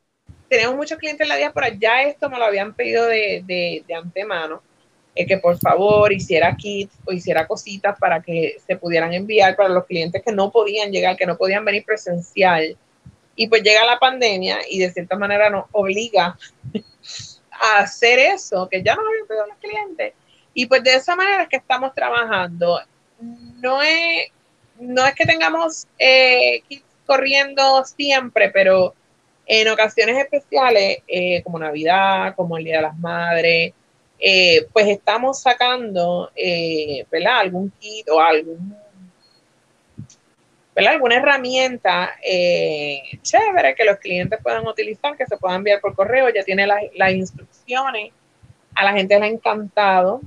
tenemos 0.48 0.74
muchos 0.76 0.98
clientes 0.98 1.24
en 1.24 1.28
la 1.28 1.36
diáspora, 1.36 1.68
ya 1.68 2.02
esto 2.02 2.28
me 2.28 2.38
lo 2.38 2.44
habían 2.44 2.74
pedido 2.74 3.06
de, 3.06 3.42
de, 3.46 3.84
de 3.86 3.94
antemano 3.94 4.62
que 5.14 5.38
por 5.38 5.58
favor 5.58 6.12
hiciera 6.12 6.56
kits 6.56 6.94
o 7.04 7.12
hiciera 7.12 7.46
cositas 7.46 7.98
para 7.98 8.22
que 8.22 8.56
se 8.66 8.76
pudieran 8.76 9.12
enviar 9.12 9.56
para 9.56 9.68
los 9.68 9.84
clientes 9.84 10.22
que 10.24 10.32
no 10.32 10.50
podían 10.50 10.90
llegar, 10.90 11.16
que 11.16 11.26
no 11.26 11.36
podían 11.36 11.64
venir 11.64 11.84
presencial. 11.84 12.76
Y 13.36 13.48
pues 13.48 13.62
llega 13.62 13.84
la 13.84 13.98
pandemia 13.98 14.58
y 14.68 14.78
de 14.78 14.92
cierta 14.92 15.16
manera 15.16 15.50
nos 15.50 15.66
obliga 15.72 16.38
a 17.50 17.78
hacer 17.78 18.18
eso, 18.18 18.68
que 18.68 18.82
ya 18.82 18.94
no 18.94 19.02
habían 19.06 19.26
pedido 19.26 19.46
los 19.46 19.56
clientes. 19.58 20.14
Y 20.54 20.66
pues 20.66 20.82
de 20.82 20.94
esa 20.94 21.16
manera 21.16 21.42
es 21.42 21.48
que 21.48 21.56
estamos 21.56 21.94
trabajando. 21.94 22.80
No 23.18 23.82
es, 23.82 24.28
no 24.78 25.06
es 25.06 25.14
que 25.14 25.26
tengamos 25.26 25.86
eh, 25.98 26.62
kits 26.68 26.84
corriendo 27.06 27.84
siempre, 27.84 28.50
pero 28.50 28.94
en 29.46 29.68
ocasiones 29.68 30.16
especiales, 30.16 30.98
eh, 31.08 31.42
como 31.42 31.58
Navidad, 31.58 32.34
como 32.36 32.56
el 32.56 32.64
Día 32.64 32.76
de 32.76 32.82
las 32.82 32.98
Madres, 32.98 33.72
eh, 34.22 34.66
pues 34.74 34.86
estamos 34.86 35.40
sacando, 35.40 36.30
eh, 36.36 37.06
¿verdad? 37.10 37.40
Algún 37.40 37.72
kit 37.80 38.06
o 38.10 38.20
algún, 38.20 38.76
¿verdad? 40.76 40.92
Alguna 40.92 41.16
herramienta 41.16 42.10
eh, 42.22 43.00
chévere 43.22 43.74
que 43.74 43.84
los 43.86 43.96
clientes 43.96 44.38
puedan 44.42 44.66
utilizar, 44.66 45.16
que 45.16 45.24
se 45.24 45.38
puedan 45.38 45.58
enviar 45.58 45.80
por 45.80 45.94
correo, 45.94 46.28
ya 46.28 46.44
tiene 46.44 46.66
las, 46.66 47.12
instrucciones, 47.12 48.12
a 48.74 48.84
la 48.84 48.92
gente 48.92 49.18
le 49.18 49.24
ha 49.24 49.28
encantado, 49.28 50.20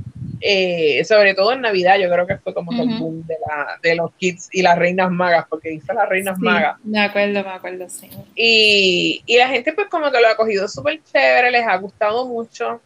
sobre 1.06 1.36
todo 1.36 1.54
en 1.54 1.62
Navidad, 1.62 2.00
yo 2.00 2.10
creo 2.10 2.26
que 2.26 2.38
fue 2.38 2.54
como 2.54 2.72
el 2.72 2.98
boom 2.98 3.26
de, 3.28 3.38
la, 3.48 3.80
de, 3.82 3.96
los 3.96 4.12
kits 4.16 4.50
y 4.52 4.64
las 4.64 4.78
reinas 4.78 5.12
magas, 5.12 5.46
porque 5.48 5.70
dice 5.70 5.94
las 5.94 6.10
reinas 6.10 6.40
magas. 6.40 6.78
Me 6.84 7.00
acuerdo, 7.00 7.44
me 7.44 7.50
acuerdo, 7.52 7.88
sí. 7.90 8.10
Y, 8.36 9.22
y 9.28 9.38
la 9.38 9.50
gente 9.50 9.72
pues 9.74 9.88
como 9.88 10.12
que 10.12 10.20
lo 10.20 10.30
ha 10.30 10.36
cogido 10.36 10.68
súper 10.68 11.00
chévere, 11.04 11.52
les 11.52 11.68
ha 11.68 11.78
gustado 11.78 12.26
mucho. 12.26 12.82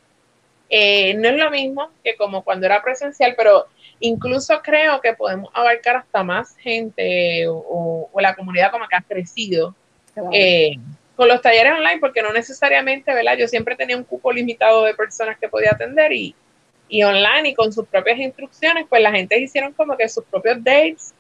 Eh, 0.69 1.13
no 1.13 1.29
es 1.29 1.37
lo 1.37 1.49
mismo 1.49 1.89
que 2.03 2.15
como 2.15 2.43
cuando 2.43 2.65
era 2.65 2.81
presencial, 2.81 3.35
pero 3.37 3.67
incluso 3.99 4.61
creo 4.61 4.99
que 5.01 5.13
podemos 5.13 5.49
abarcar 5.53 5.97
hasta 5.97 6.23
más 6.23 6.55
gente 6.57 7.45
o, 7.47 8.09
la 8.19 8.35
comunidad 8.35 8.71
como 8.71 8.87
que 8.87 8.95
ha 8.95 9.01
crecido 9.01 9.75
eh, 10.33 10.73
con 11.15 11.27
los 11.27 11.41
talleres 11.41 11.73
online, 11.73 11.99
porque 11.99 12.21
no 12.21 12.33
necesariamente, 12.33 13.13
¿verdad? 13.13 13.37
Yo 13.37 13.47
siempre 13.47 13.75
tenía 13.75 13.95
un 13.95 14.03
cupo 14.03 14.31
limitado 14.31 14.83
de 14.83 14.93
personas 14.93 15.37
que 15.39 15.47
podía 15.47 15.71
atender 15.71 16.11
y, 16.11 16.35
y 16.89 17.03
online 17.03 17.49
y 17.49 17.53
con 17.53 17.71
sus 17.71 17.87
propias 17.87 18.19
instrucciones, 18.19 18.85
pues 18.89 19.01
la 19.01 19.11
gente 19.11 19.39
hicieron 19.39 19.73
como 19.73 19.95
que 19.95 20.09
sus 20.09 20.25
propios 20.25 20.63
dates 20.63 21.13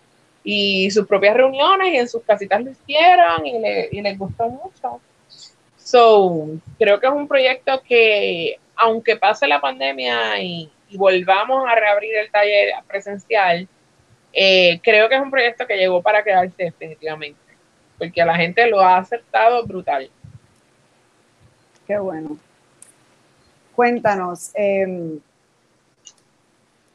y 0.43 0.89
sus 0.91 1.07
propias 1.07 1.35
reuniones 1.35 1.93
y 1.93 1.97
en 1.97 2.07
sus 2.07 2.23
casitas 2.23 2.63
lo 2.63 2.71
hicieron 2.71 3.45
y, 3.45 3.55
y 3.91 4.01
les 4.01 4.17
gustó 4.17 4.49
mucho. 4.49 4.99
So, 5.77 6.47
creo 6.77 6.99
que 6.99 7.07
es 7.07 7.13
un 7.13 7.27
proyecto 7.27 7.81
que 7.87 8.57
aunque 8.77 9.15
pase 9.17 9.47
la 9.47 9.59
pandemia 9.59 10.39
y, 10.41 10.71
volvamos 10.93 11.67
a 11.69 11.75
reabrir 11.75 12.15
el 12.15 12.31
taller 12.31 12.69
presencial, 12.87 13.67
eh, 14.31 14.79
creo 14.81 15.09
que 15.09 15.15
es 15.15 15.21
un 15.21 15.29
proyecto 15.29 15.67
que 15.67 15.75
llegó 15.75 16.01
para 16.01 16.23
quedarse 16.23 16.53
definitivamente, 16.57 17.39
porque 17.97 18.23
la 18.23 18.35
gente 18.35 18.69
lo 18.69 18.79
ha 18.79 18.97
aceptado 18.97 19.65
brutal. 19.65 20.09
Qué 21.85 21.97
bueno. 21.97 22.37
Cuéntanos, 23.75 24.51
em, 24.53 25.19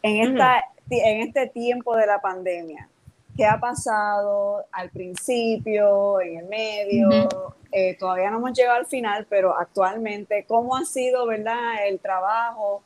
en 0.03 0.21
esta, 0.23 0.65
en 0.89 1.21
este 1.21 1.49
tiempo 1.49 1.95
de 1.95 2.07
la 2.07 2.19
pandemia? 2.19 2.89
¿Qué 3.37 3.47
ha 3.47 3.59
pasado 3.59 4.67
al 4.73 4.91
principio, 4.91 6.21
en 6.21 6.39
el 6.39 6.45
medio? 6.47 7.09
Eh, 7.71 7.97
todavía 7.99 8.31
no 8.31 8.37
hemos 8.39 8.53
llegado 8.53 8.79
al 8.79 8.87
final, 8.87 9.27
pero 9.29 9.57
actualmente, 9.59 10.45
¿cómo 10.47 10.77
ha 10.77 10.85
sido, 10.85 11.27
verdad, 11.27 11.87
el 11.87 11.99
trabajo? 11.99 12.83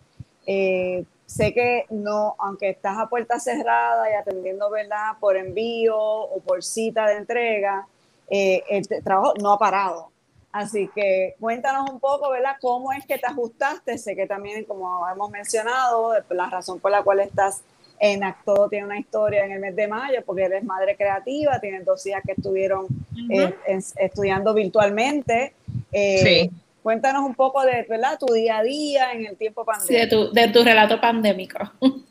Eh, 0.46 1.04
sé 1.26 1.52
que 1.52 1.86
no, 1.90 2.36
aunque 2.38 2.70
estás 2.70 2.96
a 2.96 3.08
puerta 3.08 3.40
cerrada 3.40 4.08
y 4.08 4.14
atendiendo, 4.14 4.70
¿verdad?, 4.70 5.14
por 5.18 5.36
envío 5.36 5.98
o 5.98 6.38
por 6.40 6.62
cita 6.62 7.06
de 7.06 7.16
entrega, 7.16 7.88
eh, 8.28 8.62
el 8.70 8.86
trabajo 9.02 9.34
no 9.42 9.52
ha 9.52 9.58
parado. 9.58 10.10
Así 10.52 10.88
que 10.94 11.34
cuéntanos 11.40 11.90
un 11.90 11.98
poco, 11.98 12.30
¿verdad?, 12.30 12.56
cómo 12.60 12.92
es 12.92 13.04
que 13.04 13.18
te 13.18 13.26
ajustaste. 13.26 13.98
Sé 13.98 14.14
que 14.14 14.26
también, 14.28 14.64
como 14.64 15.06
hemos 15.08 15.28
mencionado, 15.30 16.14
la 16.30 16.48
razón 16.48 16.78
por 16.78 16.92
la 16.92 17.02
cual 17.02 17.18
estás 17.18 17.62
en 17.98 18.24
Acto 18.24 18.68
tiene 18.68 18.86
una 18.86 18.98
historia 18.98 19.44
en 19.44 19.52
el 19.52 19.60
mes 19.60 19.76
de 19.76 19.88
mayo, 19.88 20.22
porque 20.24 20.44
eres 20.44 20.64
madre 20.64 20.96
creativa, 20.96 21.58
tienes 21.60 21.84
dos 21.84 22.06
hijas 22.06 22.22
que 22.24 22.32
estuvieron 22.32 22.86
eh, 23.30 23.54
estudiando 23.96 24.54
virtualmente. 24.54 25.54
Eh, 25.92 26.18
sí 26.22 26.50
Cuéntanos 26.86 27.24
un 27.24 27.34
poco 27.34 27.64
de 27.64 27.84
¿verdad? 27.88 28.16
tu 28.16 28.32
día 28.32 28.58
a 28.58 28.62
día 28.62 29.10
en 29.10 29.26
el 29.26 29.36
tiempo 29.36 29.64
pandémico. 29.64 30.30
de, 30.30 30.48
tu, 30.50 30.62
relato 30.62 31.00
pandémico. 31.00 31.58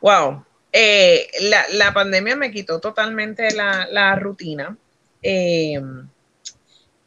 Wow. 0.00 0.46
Eh, 0.72 1.28
la, 1.74 1.92
pandemia 1.92 2.36
me 2.36 2.50
quitó 2.50 2.80
totalmente 2.80 3.50
la, 3.54 4.16
rutina. 4.16 4.74
Eh, 5.22 5.78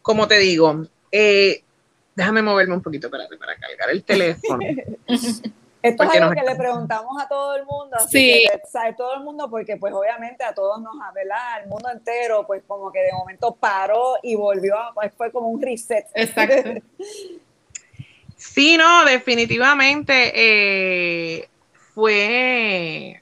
como 0.03 0.27
te 0.27 0.37
digo, 0.37 0.85
eh, 1.11 1.63
déjame 2.15 2.43
moverme 2.43 2.75
un 2.75 2.83
poquito 2.83 3.09
para, 3.09 3.27
para 3.27 3.55
cargar 3.55 3.89
el 3.89 4.03
teléfono. 4.03 4.63
Esto 5.81 6.03
es 6.03 6.21
algo 6.21 6.35
que 6.35 6.43
le 6.43 6.55
preguntamos 6.55 7.19
a 7.19 7.27
todo 7.27 7.55
el 7.55 7.65
mundo, 7.65 7.97
así 7.97 8.45
que, 8.47 8.61
¿sabe? 8.71 8.93
todo 8.93 9.15
el 9.15 9.23
mundo, 9.23 9.49
porque 9.49 9.77
pues 9.77 9.93
obviamente 9.93 10.43
a 10.43 10.53
todos 10.53 10.79
nos, 10.81 10.93
¿verdad? 11.13 11.63
El 11.63 11.69
mundo 11.69 11.89
entero, 11.89 12.45
pues 12.45 12.63
como 12.67 12.91
que 12.91 12.99
de 12.99 13.11
momento 13.13 13.55
paró 13.59 14.17
y 14.21 14.35
volvió, 14.35 14.75
pues 14.93 15.11
fue 15.15 15.31
como 15.31 15.47
un 15.47 15.61
reset. 15.61 16.05
Exacto. 16.13 16.81
sí, 18.35 18.77
no, 18.77 19.05
definitivamente 19.05 20.31
eh, 20.35 21.49
fue, 21.95 23.21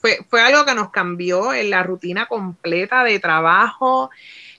fue, 0.00 0.18
fue 0.28 0.42
algo 0.42 0.64
que 0.64 0.74
nos 0.76 0.90
cambió 0.90 1.52
en 1.52 1.70
la 1.70 1.82
rutina 1.82 2.26
completa 2.26 3.02
de 3.02 3.18
trabajo, 3.18 4.10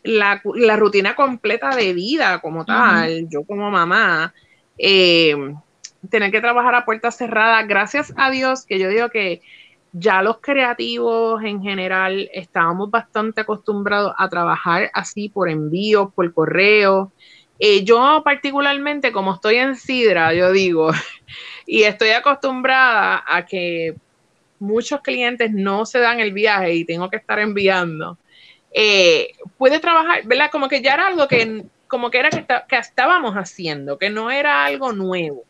la, 0.03 0.41
rutina 0.75 1.15
completa 1.15 1.75
de 1.75 1.93
vida 1.93 2.39
como 2.39 2.65
tal, 2.65 3.29
yo 3.29 3.45
como 3.45 3.71
mamá. 3.71 4.33
Eh, 4.77 5.55
tener 6.09 6.31
que 6.31 6.41
trabajar 6.41 6.75
a 6.75 6.85
puertas 6.85 7.17
cerradas. 7.17 7.67
Gracias 7.67 8.13
a 8.17 8.29
Dios 8.29 8.65
que 8.65 8.79
yo 8.79 8.89
digo 8.89 9.09
que 9.09 9.41
ya 9.97 10.21
los 10.21 10.39
creativos 10.39 11.41
en 11.43 11.61
general 11.61 12.29
estábamos 12.33 12.91
bastante 12.91 13.41
acostumbrados 13.41 14.13
a 14.17 14.27
trabajar 14.27 14.91
así 14.93 15.29
por 15.29 15.49
envíos, 15.49 16.13
por 16.13 16.33
correo. 16.33 17.13
Eh, 17.59 17.85
yo 17.85 18.21
particularmente, 18.25 19.13
como 19.13 19.35
estoy 19.35 19.55
en 19.55 19.77
Sidra, 19.77 20.33
yo 20.33 20.51
digo, 20.51 20.91
y 21.65 21.83
estoy 21.83 22.09
acostumbrada 22.09 23.23
a 23.25 23.45
que 23.45 23.95
muchos 24.59 24.99
clientes 25.01 25.51
no 25.53 25.85
se 25.85 25.99
dan 25.99 26.19
el 26.19 26.33
viaje 26.33 26.73
y 26.75 26.85
tengo 26.85 27.09
que 27.09 27.17
estar 27.17 27.39
enviando, 27.39 28.17
eh, 28.73 29.29
puede 29.57 29.79
trabajar, 29.79 30.25
¿verdad? 30.25 30.51
Como 30.51 30.67
que 30.67 30.81
ya 30.81 30.95
era 30.95 31.07
algo 31.07 31.29
que, 31.29 31.63
como 31.87 32.11
que 32.11 32.19
era 32.19 32.29
que, 32.29 32.45
que 32.67 32.77
estábamos 32.77 33.35
haciendo, 33.35 33.97
que 33.97 34.09
no 34.09 34.29
era 34.29 34.65
algo 34.65 34.91
nuevo. 34.91 35.45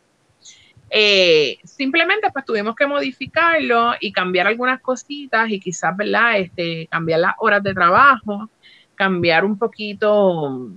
Eh, 0.90 1.58
simplemente 1.64 2.28
pues 2.32 2.44
tuvimos 2.44 2.76
que 2.76 2.86
modificarlo 2.86 3.94
y 4.00 4.12
cambiar 4.12 4.46
algunas 4.46 4.80
cositas 4.80 5.50
y 5.50 5.58
quizás, 5.58 5.96
¿verdad? 5.96 6.38
Este, 6.38 6.86
cambiar 6.86 7.20
las 7.20 7.34
horas 7.38 7.62
de 7.62 7.74
trabajo, 7.74 8.48
cambiar 8.94 9.44
un 9.44 9.58
poquito, 9.58 10.70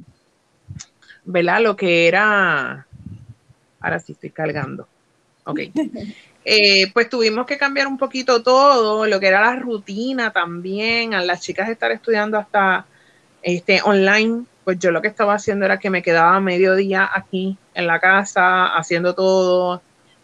¿verdad? 1.25 1.61
Lo 1.61 1.75
que 1.75 2.07
era, 2.07 2.87
ahora 3.79 3.99
sí 3.99 4.13
estoy 4.13 4.31
cargando, 4.31 4.87
ok. 5.45 5.59
Eh, 6.45 6.89
pues 6.93 7.09
tuvimos 7.09 7.45
que 7.45 7.57
cambiar 7.57 7.85
un 7.85 7.97
poquito 7.97 8.41
todo, 8.41 9.05
lo 9.05 9.19
que 9.19 9.27
era 9.27 9.41
la 9.41 9.55
rutina 9.57 10.31
también, 10.31 11.13
a 11.13 11.21
las 11.21 11.41
chicas 11.41 11.69
estar 11.69 11.91
estudiando 11.91 12.39
hasta 12.39 12.87
este, 13.43 13.81
online, 13.83 14.45
pues 14.63 14.79
yo 14.79 14.89
lo 14.89 15.01
que 15.01 15.09
estaba 15.09 15.33
haciendo 15.33 15.65
era 15.65 15.77
que 15.79 15.89
me 15.89 16.01
quedaba 16.01 16.39
medio 16.39 16.75
día 16.75 17.07
aquí 17.13 17.57
en 17.75 17.85
la 17.87 17.99
casa 17.99 18.67
haciendo 18.75 19.13
todo, 19.13 19.83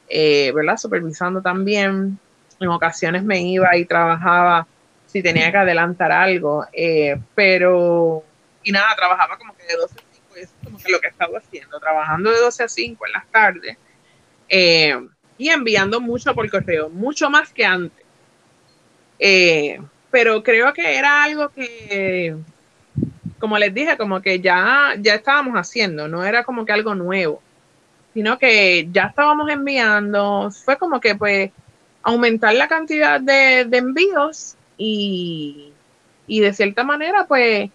eh, 0.10 0.52
¿verdad? 0.54 0.78
Supervisando 0.78 1.42
también. 1.42 2.20
En 2.60 2.68
ocasiones 2.70 3.24
me 3.24 3.42
iba 3.42 3.76
y 3.76 3.86
trabajaba 3.86 4.66
si 5.08 5.22
tenía 5.22 5.52
que 5.52 5.58
adelantar 5.58 6.12
algo, 6.12 6.66
eh, 6.74 7.18
pero, 7.36 8.24
y 8.64 8.72
nada, 8.72 8.96
trabajaba 8.96 9.38
como 9.38 9.56
que 9.56 9.66
de 9.66 9.76
12 9.76 9.96
a 9.96 10.04
5, 10.14 10.36
eso 10.36 10.44
es 10.44 10.64
como 10.64 10.78
que 10.78 10.92
lo 10.92 11.00
que 11.00 11.08
estaba 11.08 11.38
haciendo, 11.38 11.80
trabajando 11.80 12.32
de 12.32 12.40
12 12.40 12.64
a 12.64 12.68
5 12.68 13.06
en 13.06 13.12
las 13.14 13.26
tardes 13.28 13.78
eh, 14.50 15.00
y 15.38 15.50
enviando 15.50 16.02
mucho 16.02 16.34
por 16.34 16.50
correo, 16.50 16.90
mucho 16.90 17.30
más 17.30 17.52
que 17.52 17.66
antes. 17.66 18.06
pero 20.12 20.44
creo 20.44 20.74
que 20.74 20.98
era 20.98 21.24
algo 21.24 21.50
que, 21.50 22.36
como 23.40 23.58
les 23.58 23.74
dije, 23.74 23.98
como 23.98 24.22
que 24.22 24.40
ya, 24.40 24.96
ya 24.98 25.16
estábamos 25.16 25.56
haciendo, 25.56 26.08
no 26.08 26.26
era 26.26 26.44
como 26.44 26.66
que 26.66 26.72
algo 26.72 26.96
nuevo 26.96 27.42
sino 28.16 28.40
que 28.40 28.88
ya 28.94 29.08
estábamos 29.08 29.50
enviando, 29.50 30.50
fue 30.50 30.78
como 30.78 31.02
que 31.02 31.16
pues 31.16 31.52
aumentar 32.02 32.56
la 32.56 32.70
cantidad 32.70 33.20
de, 33.20 33.68
envíos 33.74 34.56
y, 34.78 35.74
de 36.26 36.54
cierta 36.54 36.86
manera 36.86 37.26
pues 37.28 37.70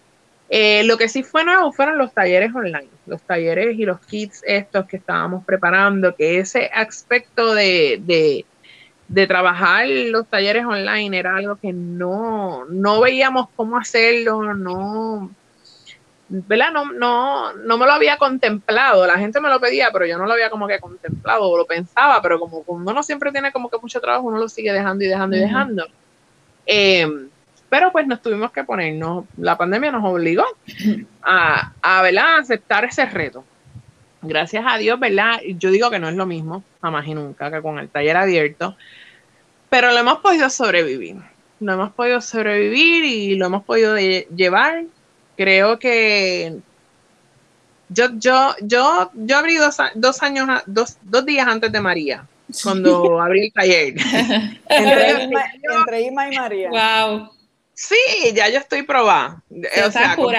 eh, 0.49 0.83
lo 0.85 0.97
que 0.97 1.09
sí 1.09 1.21
fue 1.21 1.45
nuevo 1.45 1.71
fueron 1.71 1.99
los 1.99 2.11
talleres 2.11 2.55
online, 2.55 2.89
los 3.05 3.21
talleres 3.21 3.77
y 3.77 3.85
los 3.85 3.99
kits 3.99 4.41
estos 4.43 4.87
que 4.87 4.97
estábamos 4.97 5.45
preparando, 5.45 6.15
que 6.15 6.39
ese 6.39 6.71
aspecto 6.73 7.53
de, 7.53 8.01
de, 8.03 8.43
de 9.09 9.27
trabajar 9.27 9.87
los 9.87 10.25
talleres 10.25 10.65
online 10.65 11.19
era 11.19 11.35
algo 11.35 11.55
que 11.57 11.71
no, 11.71 12.65
no 12.65 12.99
veíamos 12.99 13.47
cómo 13.55 13.77
hacerlo, 13.77 14.55
no, 14.55 15.29
¿verdad? 16.31 16.71
No, 16.71 16.93
no, 16.93 17.53
no 17.53 17.77
me 17.77 17.85
lo 17.85 17.91
había 17.91 18.17
contemplado, 18.17 19.05
la 19.05 19.17
gente 19.17 19.41
me 19.41 19.49
lo 19.49 19.59
pedía, 19.59 19.89
pero 19.91 20.05
yo 20.05 20.17
no 20.17 20.25
lo 20.25 20.31
había 20.31 20.49
como 20.49 20.65
que 20.65 20.79
contemplado, 20.79 21.49
o 21.49 21.57
lo 21.57 21.65
pensaba, 21.65 22.21
pero 22.21 22.39
como, 22.39 22.63
uno 22.67 23.03
siempre 23.03 23.31
tiene 23.33 23.51
como 23.51 23.69
que 23.69 23.77
mucho 23.81 23.99
trabajo, 23.99 24.27
uno 24.27 24.37
lo 24.37 24.47
sigue 24.47 24.71
dejando 24.71 25.03
y 25.03 25.07
dejando 25.07 25.35
y 25.35 25.39
dejando. 25.39 25.87
Eh, 26.65 27.27
pero 27.67 27.91
pues 27.91 28.07
nos 28.07 28.21
tuvimos 28.21 28.51
que 28.51 28.63
ponernos, 28.63 29.25
la 29.37 29.57
pandemia 29.57 29.91
nos 29.91 30.05
obligó 30.05 30.45
a, 31.21 31.73
a, 31.81 32.01
¿verdad? 32.01 32.37
aceptar 32.39 32.85
ese 32.85 33.05
reto. 33.05 33.43
Gracias 34.21 34.63
a 34.65 34.77
Dios, 34.77 34.99
¿verdad? 34.99 35.41
Yo 35.57 35.69
digo 35.69 35.89
que 35.89 35.99
no 35.99 36.07
es 36.07 36.15
lo 36.15 36.25
mismo, 36.25 36.63
jamás 36.81 37.05
y 37.07 37.13
nunca, 37.13 37.51
que 37.51 37.61
con 37.61 37.77
el 37.77 37.89
taller 37.89 38.15
abierto, 38.15 38.77
pero 39.69 39.91
lo 39.91 39.97
hemos 39.97 40.19
podido 40.19 40.49
sobrevivir. 40.49 41.17
Lo 41.59 41.73
hemos 41.73 41.91
podido 41.91 42.21
sobrevivir 42.21 43.03
y 43.03 43.35
lo 43.35 43.47
hemos 43.47 43.63
podido 43.63 43.97
llevar 43.97 44.85
creo 45.35 45.79
que 45.79 46.59
yo, 47.89 48.05
yo, 48.13 48.55
yo, 48.61 49.11
yo 49.13 49.37
abrí 49.37 49.57
dos, 49.57 49.77
dos 49.95 50.23
años, 50.23 50.47
dos, 50.65 50.97
dos 51.01 51.25
días 51.25 51.45
antes 51.47 51.71
de 51.71 51.81
María, 51.81 52.27
cuando 52.63 53.21
abrí 53.21 53.47
el 53.47 53.53
taller. 53.53 53.95
entre, 54.69 56.01
Ima, 56.01 56.29
y 56.29 56.37
María. 56.37 56.69
Wow. 56.69 57.29
Sí, 57.73 57.95
ya 58.33 58.49
yo 58.49 58.59
estoy 58.59 58.83
probada. 58.83 59.43
o 59.49 59.91
sea, 59.91 60.15
no 60.15 60.31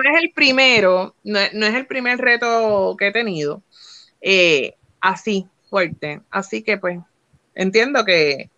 es 0.00 0.22
el 0.22 0.30
primero, 0.34 1.16
no, 1.24 1.40
es 1.40 1.74
el 1.74 1.86
primer 1.86 2.18
reto 2.18 2.94
que 2.98 3.08
he 3.08 3.12
tenido. 3.12 3.62
Eh, 4.20 4.74
así, 5.00 5.48
fuerte. 5.68 6.20
Así 6.30 6.62
que 6.62 6.78
pues, 6.78 7.00
entiendo 7.54 8.04
que, 8.04 8.50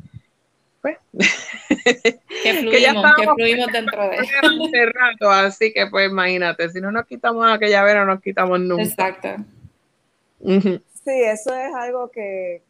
pues, 0.84 0.98
que 2.42 2.54
fluimos, 2.60 3.04
que, 3.16 3.26
fluimos 3.34 3.72
dentro 3.72 4.02
de 4.02 4.18
hace 4.18 4.86
rato, 4.92 5.30
así 5.30 5.72
que 5.72 5.86
pues 5.86 6.10
imagínate, 6.10 6.68
si 6.68 6.78
no 6.78 6.92
nos 6.92 7.06
quitamos 7.06 7.50
aquella 7.50 7.82
vez, 7.82 7.94
no 7.94 8.04
nos 8.04 8.20
quitamos 8.20 8.60
nunca. 8.60 8.82
Exacto. 8.82 9.28
Sí, 10.42 11.22
eso 11.22 11.54
es 11.54 11.74
algo 11.74 12.10
que, 12.10 12.60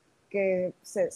se, 0.83 1.09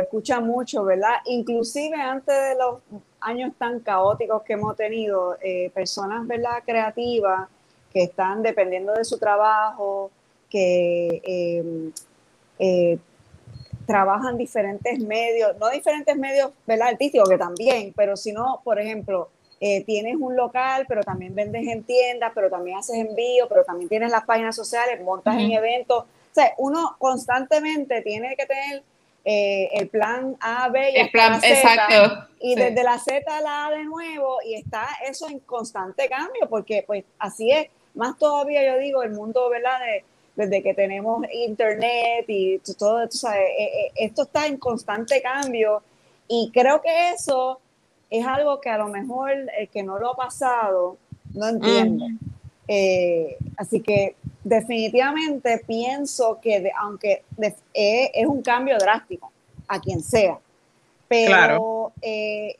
escucha 0.00 0.40
mucho, 0.40 0.82
¿verdad? 0.82 1.18
Inclusive 1.26 1.94
antes 1.94 2.34
de 2.34 2.56
los 2.56 2.80
años 3.20 3.52
tan 3.56 3.78
caóticos 3.78 4.42
que 4.42 4.54
hemos 4.54 4.76
tenido, 4.76 5.38
eh, 5.40 5.70
personas, 5.72 6.26
¿verdad? 6.26 6.64
Creativas 6.66 7.48
que 7.92 8.02
están 8.02 8.42
dependiendo 8.42 8.92
de 8.94 9.04
su 9.04 9.18
trabajo, 9.18 10.10
que 10.48 11.22
eh, 11.24 11.90
eh, 12.58 12.98
trabajan 13.90 14.38
diferentes 14.38 15.00
medios, 15.00 15.56
no 15.58 15.68
diferentes 15.68 16.16
medios 16.16 16.52
¿verdad? 16.64 16.88
artísticos, 16.88 17.28
que 17.28 17.36
también, 17.36 17.92
pero 17.96 18.16
si 18.16 18.32
no, 18.32 18.60
por 18.62 18.78
ejemplo, 18.78 19.28
eh, 19.58 19.82
tienes 19.84 20.14
un 20.16 20.36
local, 20.36 20.86
pero 20.88 21.02
también 21.02 21.34
vendes 21.34 21.66
en 21.66 21.82
tiendas, 21.82 22.30
pero 22.32 22.48
también 22.48 22.78
haces 22.78 22.96
envío, 22.96 23.48
pero 23.48 23.64
también 23.64 23.88
tienes 23.88 24.12
las 24.12 24.24
páginas 24.24 24.54
sociales, 24.54 25.02
montas 25.02 25.36
en 25.36 25.50
eventos, 25.50 26.04
O 26.04 26.34
sea, 26.34 26.54
uno 26.58 26.94
constantemente 27.00 28.00
tiene 28.02 28.36
que 28.36 28.46
tener 28.46 28.84
eh, 29.24 29.68
el 29.72 29.88
plan 29.88 30.36
A, 30.40 30.68
B 30.68 30.92
y 30.92 31.00
el 31.00 31.10
plan, 31.10 31.32
la 31.32 31.40
Z, 31.40 31.48
exacto. 31.48 32.28
Y 32.38 32.54
desde 32.54 32.84
la 32.84 32.98
Z 33.00 33.36
a 33.36 33.40
la 33.40 33.66
A 33.66 33.70
de 33.72 33.84
nuevo, 33.84 34.38
y 34.46 34.54
está 34.54 34.86
eso 35.08 35.28
en 35.28 35.40
constante 35.40 36.08
cambio, 36.08 36.48
porque 36.48 36.84
pues 36.86 37.04
así 37.18 37.50
es, 37.50 37.66
más 37.94 38.16
todavía 38.18 38.64
yo 38.64 38.78
digo, 38.78 39.02
el 39.02 39.10
mundo, 39.10 39.50
¿verdad? 39.50 39.80
De, 39.80 40.04
desde 40.36 40.62
que 40.62 40.74
tenemos 40.74 41.24
internet 41.32 42.24
y 42.28 42.58
todo, 42.78 43.08
tú 43.08 43.18
sabes, 43.18 43.48
eh, 43.58 43.64
eh, 43.64 43.92
esto 43.96 44.22
está 44.22 44.46
en 44.46 44.56
constante 44.56 45.20
cambio. 45.22 45.82
Y 46.28 46.50
creo 46.52 46.80
que 46.80 47.10
eso 47.10 47.60
es 48.08 48.26
algo 48.26 48.60
que 48.60 48.70
a 48.70 48.78
lo 48.78 48.88
mejor 48.88 49.32
el 49.32 49.68
que 49.68 49.82
no 49.82 49.98
lo 49.98 50.12
ha 50.12 50.16
pasado 50.16 50.96
no 51.34 51.48
entiende. 51.48 52.16
así 53.56 53.80
que 53.80 54.14
definitivamente 54.44 55.62
pienso 55.66 56.38
que 56.40 56.70
aunque 56.80 57.22
eh, 57.74 58.10
es 58.14 58.26
un 58.26 58.42
cambio 58.42 58.78
drástico 58.78 59.30
a 59.68 59.80
quien 59.80 60.02
sea, 60.02 60.38
pero 61.08 61.92
eh, 62.00 62.56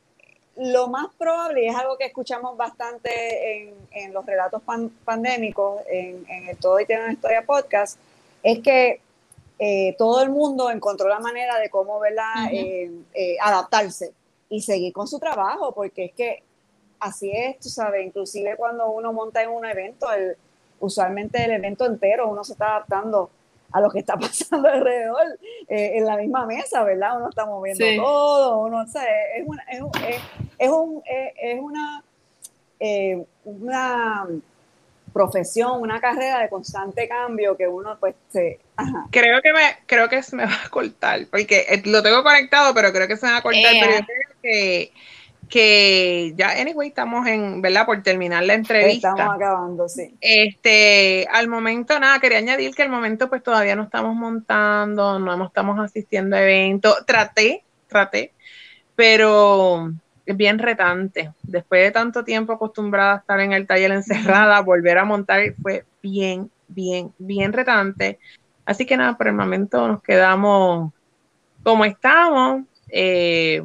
lo 0.60 0.88
más 0.88 1.08
probable, 1.16 1.64
y 1.64 1.68
es 1.68 1.74
algo 1.74 1.96
que 1.96 2.04
escuchamos 2.04 2.54
bastante 2.54 3.72
en, 3.92 4.12
los 4.12 4.26
relatos 4.26 4.62
pandémicos, 5.04 5.80
en, 5.88 6.24
el 6.48 6.56
Todo 6.58 6.78
y 6.80 6.86
Tiene 6.86 7.04
una 7.04 7.12
Historia 7.14 7.46
podcast, 7.46 7.98
es 8.42 8.60
que 8.60 9.00
eh, 9.58 9.94
todo 9.96 10.22
el 10.22 10.28
mundo 10.28 10.70
encontró 10.70 11.08
la 11.08 11.18
manera 11.18 11.58
de 11.58 11.70
cómo 11.70 11.98
adaptarse 13.42 14.12
y 14.50 14.60
seguir 14.60 14.92
con 14.92 15.08
su 15.08 15.18
trabajo, 15.18 15.72
porque 15.72 16.06
es 16.06 16.12
que 16.12 16.42
así 16.98 17.30
es, 17.32 17.58
tú 17.58 17.70
sabes, 17.70 18.04
inclusive 18.04 18.56
cuando 18.56 18.90
uno 18.90 19.14
monta 19.14 19.42
en 19.42 19.48
un 19.48 19.64
evento, 19.64 20.12
el, 20.12 20.36
usualmente 20.78 21.42
el 21.42 21.52
evento 21.52 21.86
entero 21.86 22.28
uno 22.28 22.44
se 22.44 22.52
está 22.52 22.76
adaptando 22.76 23.30
a 23.72 23.80
lo 23.80 23.90
que 23.90 24.00
está 24.00 24.16
pasando 24.18 24.68
alrededor 24.68 25.38
eh, 25.68 25.92
en 25.94 26.06
la 26.06 26.16
misma 26.16 26.46
mesa, 26.46 26.82
¿verdad? 26.84 27.16
Uno 27.16 27.28
está 27.28 27.46
moviendo 27.46 27.84
todo, 27.96 28.58
uno, 28.66 28.82
o 28.82 28.86
sea, 28.86 29.04
es 29.36 29.46
una, 29.46 29.62
es, 29.64 29.80
es, 30.58 30.68
un, 30.70 31.02
es 31.06 31.60
una, 31.60 32.04
eh, 32.78 33.24
una 33.44 34.26
profesión, 35.12 35.80
una 35.80 36.00
carrera 36.00 36.40
de 36.40 36.48
constante 36.48 37.08
cambio 37.08 37.56
que 37.56 37.66
uno 37.66 37.96
pues 37.98 38.14
se... 38.30 38.60
Creo 39.10 39.42
que 39.42 39.52
me, 39.52 39.76
creo 39.86 40.08
que 40.08 40.22
se 40.22 40.36
me 40.36 40.46
va 40.46 40.64
a 40.64 40.68
cortar, 40.70 41.26
porque 41.30 41.66
eh, 41.68 41.82
lo 41.84 42.02
tengo 42.02 42.22
conectado, 42.22 42.72
pero 42.74 42.92
creo 42.92 43.08
que 43.08 43.16
se 43.16 43.26
me 43.26 43.32
va 43.32 43.38
a 43.38 43.42
cortar, 43.42 43.72
pero 43.80 43.98
yo 43.98 44.06
creo 44.06 44.36
que 44.42 44.92
que 45.50 46.32
ya, 46.36 46.52
anyway, 46.52 46.88
estamos 46.88 47.26
en, 47.26 47.60
¿verdad? 47.60 47.84
Por 47.84 48.02
terminar 48.02 48.44
la 48.44 48.54
entrevista. 48.54 49.10
Estamos 49.10 49.34
acabando, 49.34 49.88
sí. 49.88 50.14
Este, 50.20 51.26
al 51.30 51.48
momento, 51.48 51.98
nada, 51.98 52.18
quería 52.20 52.38
añadir 52.38 52.74
que 52.74 52.82
al 52.82 52.88
momento, 52.88 53.28
pues 53.28 53.42
todavía 53.42 53.76
no 53.76 53.82
estamos 53.82 54.14
montando, 54.14 55.18
no 55.18 55.44
estamos 55.44 55.78
asistiendo 55.78 56.36
a 56.36 56.42
eventos. 56.42 57.04
Traté, 57.04 57.64
traté, 57.88 58.32
pero 58.94 59.92
es 60.24 60.36
bien 60.36 60.58
retante. 60.58 61.32
Después 61.42 61.82
de 61.82 61.90
tanto 61.90 62.24
tiempo 62.24 62.52
acostumbrada 62.52 63.14
a 63.14 63.18
estar 63.18 63.40
en 63.40 63.52
el 63.52 63.66
taller 63.66 63.90
encerrada, 63.90 64.60
volver 64.60 64.98
a 64.98 65.04
montar 65.04 65.42
fue 65.60 65.84
bien, 66.00 66.50
bien, 66.68 67.12
bien 67.18 67.52
retante. 67.52 68.18
Así 68.64 68.86
que 68.86 68.96
nada, 68.96 69.16
por 69.16 69.26
el 69.26 69.34
momento 69.34 69.88
nos 69.88 70.02
quedamos 70.02 70.92
como 71.64 71.84
estamos. 71.84 72.62
Eh, 72.88 73.62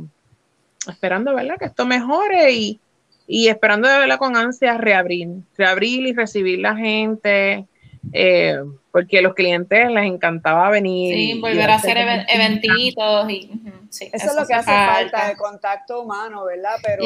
esperando, 0.92 1.36
¿verdad? 1.36 1.58
Que 1.58 1.66
esto 1.66 1.86
mejore 1.86 2.52
y, 2.52 2.80
y 3.28 3.48
esperando 3.48 3.88
de 3.88 3.98
verdad 3.98 4.18
con 4.18 4.36
ansias 4.36 4.78
reabrir, 4.78 5.30
reabrir 5.58 6.08
y 6.08 6.14
recibir 6.14 6.60
la 6.60 6.76
gente, 6.76 7.66
eh, 8.14 8.58
porque 8.92 9.20
a 9.20 9.22
los 9.22 9.34
clientes 9.34 9.90
les 9.90 10.06
encantaba 10.06 10.70
venir. 10.70 11.16
Sí, 11.16 11.40
volver 11.40 11.70
a 11.70 11.76
hacer 11.76 11.98
eventitos 12.28 13.30
y 13.30 13.52
eso, 13.90 14.28
es 14.28 14.36
lo 14.36 14.46
que 14.46 14.54
hace 14.54 14.72
falta. 14.72 15.32
el 15.32 15.38
contacto 15.38 16.02
humano, 16.02 16.46
¿verdad? 16.46 16.76
Pero 16.84 17.04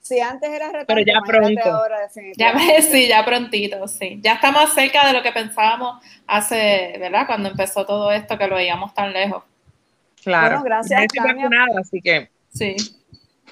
si 0.00 0.20
antes 0.20 0.50
era 0.50 0.66
retante, 0.66 0.86
pero 0.86 1.00
ya 1.00 1.20
pronto. 1.24 1.70
Ahora, 1.70 2.08
ya, 2.36 2.54
sí, 2.82 3.08
ya 3.08 3.24
prontito, 3.24 3.86
sí. 3.88 4.20
Ya 4.22 4.34
estamos 4.34 4.72
cerca 4.74 5.06
de 5.06 5.12
lo 5.12 5.22
que 5.22 5.32
pensábamos 5.32 6.02
hace, 6.26 6.96
¿verdad? 6.98 7.26
Cuando 7.26 7.48
empezó 7.50 7.86
todo 7.86 8.10
esto, 8.12 8.36
que 8.38 8.46
lo 8.46 8.56
veíamos 8.56 8.94
tan 8.94 9.12
lejos. 9.12 9.44
Claro. 10.22 10.60
Bueno, 10.60 10.64
gracias, 10.64 11.06
Tania. 11.14 11.48
Nada, 11.48 11.80
así 11.80 12.00
que 12.00 12.30
Sí. 12.52 12.76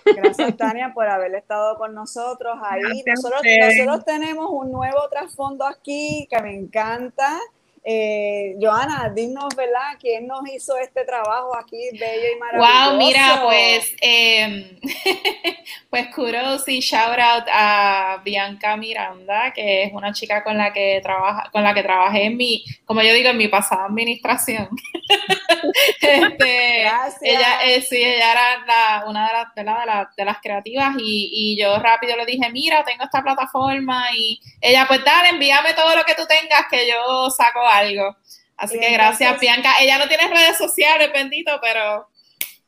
Gracias, 0.05 0.57
Tania, 0.57 0.93
por 0.95 1.09
haber 1.09 1.35
estado 1.35 1.77
con 1.77 1.95
nosotros 1.95 2.59
ahí. 2.63 3.03
Nosotros, 3.07 3.43
nosotros, 3.43 4.05
tenemos 4.05 4.49
un 4.51 4.73
nuevo 4.73 5.09
trasfondo 5.11 5.67
aquí 5.67 6.27
que 6.31 6.41
me 6.43 6.55
encanta. 6.55 7.39
Eh, 7.83 8.57
Joana, 8.61 9.11
dinos, 9.15 9.57
¿verdad? 9.57 9.97
¿Quién 9.99 10.27
nos 10.27 10.43
hizo 10.53 10.77
este 10.77 11.03
trabajo 11.05 11.57
aquí 11.57 11.79
bello 11.99 12.37
y 12.37 12.39
maravilloso? 12.39 12.91
Wow, 12.91 12.99
mira, 12.99 13.41
pues, 13.43 13.97
eh, 14.03 14.79
pues 15.91 16.15
kudos 16.15 16.69
y 16.69 16.81
shout 16.81 17.19
out 17.19 17.45
a 17.51 18.21
Bianca 18.23 18.77
Miranda, 18.77 19.53
que 19.55 19.85
es 19.85 19.93
una 19.95 20.13
chica 20.13 20.45
con 20.45 20.59
la 20.59 20.75
que 20.75 21.01
trabaja, 21.03 21.49
con 21.51 21.65
la 21.65 21.73
que 21.73 21.83
trabajé 21.83 22.25
en 22.25 22.37
mi, 22.37 22.63
como 22.85 23.01
yo 23.01 23.15
digo, 23.15 23.31
en 23.31 23.39
mi 23.39 23.49
pasada 23.49 23.87
administración. 23.87 24.69
este, 26.03 26.81
Gracias. 26.81 27.23
Ella, 27.23 27.65
eh, 27.65 27.81
sí, 27.81 27.97
ella 27.97 28.33
era 28.33 29.05
una 29.07 29.27
de, 29.27 29.33
las, 29.33 29.55
de, 29.55 29.65
la, 29.65 30.11
de, 30.17 30.25
las 30.27 30.41
creativas 30.43 30.97
y, 30.99 31.31
y 31.33 31.61
yo 31.61 31.79
rápido 31.79 32.15
le 32.17 32.27
dije, 32.27 32.51
mira, 32.51 32.85
tengo 32.85 33.05
esta 33.05 33.23
plataforma 33.23 34.05
y 34.15 34.39
ella, 34.61 34.85
pues 34.87 35.03
dale, 35.03 35.31
envíame 35.31 35.73
todo 35.73 35.97
lo 35.97 36.05
que 36.05 36.15
tú 36.15 36.27
tengas 36.27 36.67
que 36.71 36.87
yo 36.87 37.31
saco 37.31 37.70
algo. 37.71 38.17
Así 38.57 38.79
que 38.79 38.93
gracias, 38.93 39.41
Bianca. 39.41 39.71
Ella 39.81 39.99
no 39.99 40.07
tiene 40.07 40.29
redes 40.29 40.59
sociales, 40.59 41.11
bendito, 41.15 41.53
pero 41.63 42.09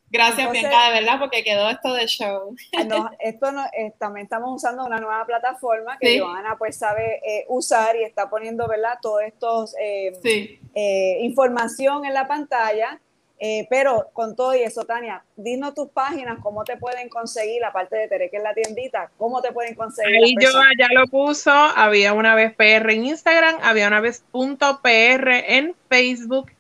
gracias, 0.09 0.51
Bianca, 0.51 0.87
de 0.89 1.01
verdad, 1.01 1.19
porque 1.19 1.45
quedó 1.45 1.69
esto 1.69 1.93
de 1.93 2.07
show. 2.07 2.57
No, 2.87 3.11
esto 3.19 3.53
no, 3.53 3.67
eh, 3.67 3.93
también 3.99 4.25
estamos 4.25 4.51
usando 4.55 4.87
una 4.87 4.99
nueva 4.99 5.25
plataforma 5.27 5.99
que 5.99 6.19
Joana 6.19 6.57
pues 6.57 6.79
sabe 6.79 7.21
eh, 7.27 7.45
usar 7.49 7.97
y 7.97 8.05
está 8.05 8.31
poniendo, 8.31 8.67
¿verdad? 8.69 8.99
Todo 9.03 9.21
estos 9.21 9.75
eh, 9.79 11.19
información 11.21 12.07
en 12.07 12.15
la 12.15 12.27
pantalla 12.27 13.01
eh, 13.45 13.67
pero 13.69 14.09
con 14.13 14.37
todo 14.37 14.55
y 14.55 14.63
eso, 14.63 14.85
Tania, 14.85 15.25
dinos 15.35 15.75
tus 15.75 15.89
páginas, 15.89 16.39
cómo 16.41 16.63
te 16.63 16.77
pueden 16.77 17.09
conseguir, 17.09 17.61
la 17.61 17.73
parte 17.73 17.97
de 17.97 18.07
Tere, 18.07 18.31
que 18.31 18.37
es 18.37 18.43
la 18.45 18.55
tiendita, 18.55 19.11
cómo 19.19 19.43
te 19.43 19.51
pueden 19.51 19.75
conseguir. 19.75 20.15
Ahí 20.15 20.37
yo 20.41 20.49
ya 20.79 20.87
lo 20.95 21.09
puso, 21.09 21.51
había 21.51 22.13
una 22.13 22.37
vez 22.37 22.55
PR 22.55 22.93
en 22.93 23.07
Instagram, 23.07 23.57
había 23.61 23.89
una 23.89 24.01
vez 24.01 24.23
punto 24.31 24.79
PR 24.81 25.57
en 25.57 25.75
Facebook. 25.89 26.53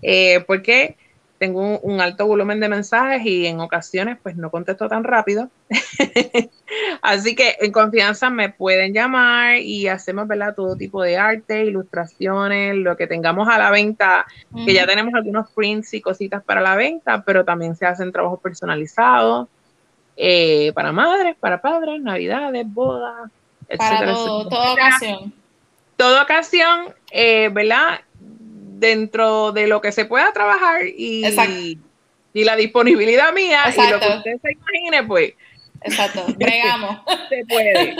Eh, 0.00 0.42
porque 0.46 0.96
tengo 1.42 1.80
un, 1.80 2.00
alto 2.00 2.24
volumen 2.24 2.60
de 2.60 2.68
mensajes 2.68 3.26
y 3.26 3.48
en 3.48 3.58
ocasiones 3.58 4.16
pues 4.22 4.36
no 4.36 4.48
contesto 4.52 4.88
tan 4.88 5.02
rápido. 5.02 5.50
Así 7.02 7.34
que 7.34 7.56
en 7.60 7.72
confianza 7.72 8.30
me 8.30 8.50
pueden 8.50 8.94
llamar 8.94 9.56
y 9.56 9.88
hacemos 9.88 10.28
¿verdad? 10.28 10.54
todo 10.54 10.76
tipo 10.76 11.02
de 11.02 11.18
arte, 11.18 11.64
ilustraciones, 11.64 12.76
lo 12.76 12.96
que 12.96 13.08
tengamos 13.08 13.48
a 13.48 13.58
la 13.58 13.72
venta, 13.72 14.24
que 14.64 14.72
ya 14.72 14.86
tenemos 14.86 15.14
algunos 15.14 15.50
prints 15.50 15.94
y 15.94 16.00
cositas 16.00 16.44
para 16.44 16.60
la 16.60 16.76
venta, 16.76 17.24
pero 17.24 17.44
también 17.44 17.74
se 17.74 17.86
hacen 17.86 18.12
trabajos 18.12 18.38
personalizados 18.38 19.48
eh, 20.16 20.70
para 20.76 20.92
madres, 20.92 21.34
para 21.40 21.60
padres, 21.60 22.00
navidades, 22.00 22.64
bodas, 22.72 23.32
etcétera. 23.68 23.98
Para 23.98 24.14
toda 24.14 24.72
ocasión. 24.74 25.34
Toda 25.96 26.22
ocasión, 26.22 26.94
eh, 27.10 27.48
¿verdad? 27.52 27.98
Dentro 28.82 29.52
de 29.52 29.68
lo 29.68 29.80
que 29.80 29.92
se 29.92 30.04
pueda 30.04 30.32
trabajar 30.32 30.82
y, 30.84 31.24
y 32.34 32.44
la 32.44 32.56
disponibilidad 32.56 33.32
mía 33.32 33.60
y 33.72 33.90
lo 33.90 34.00
que 34.00 34.08
usted 34.08 34.40
se 34.42 34.52
imagine, 34.52 35.04
pues. 35.04 35.34
Exacto, 35.82 36.24
bregamos. 36.36 36.98
se 37.28 37.44
puede. 37.46 37.94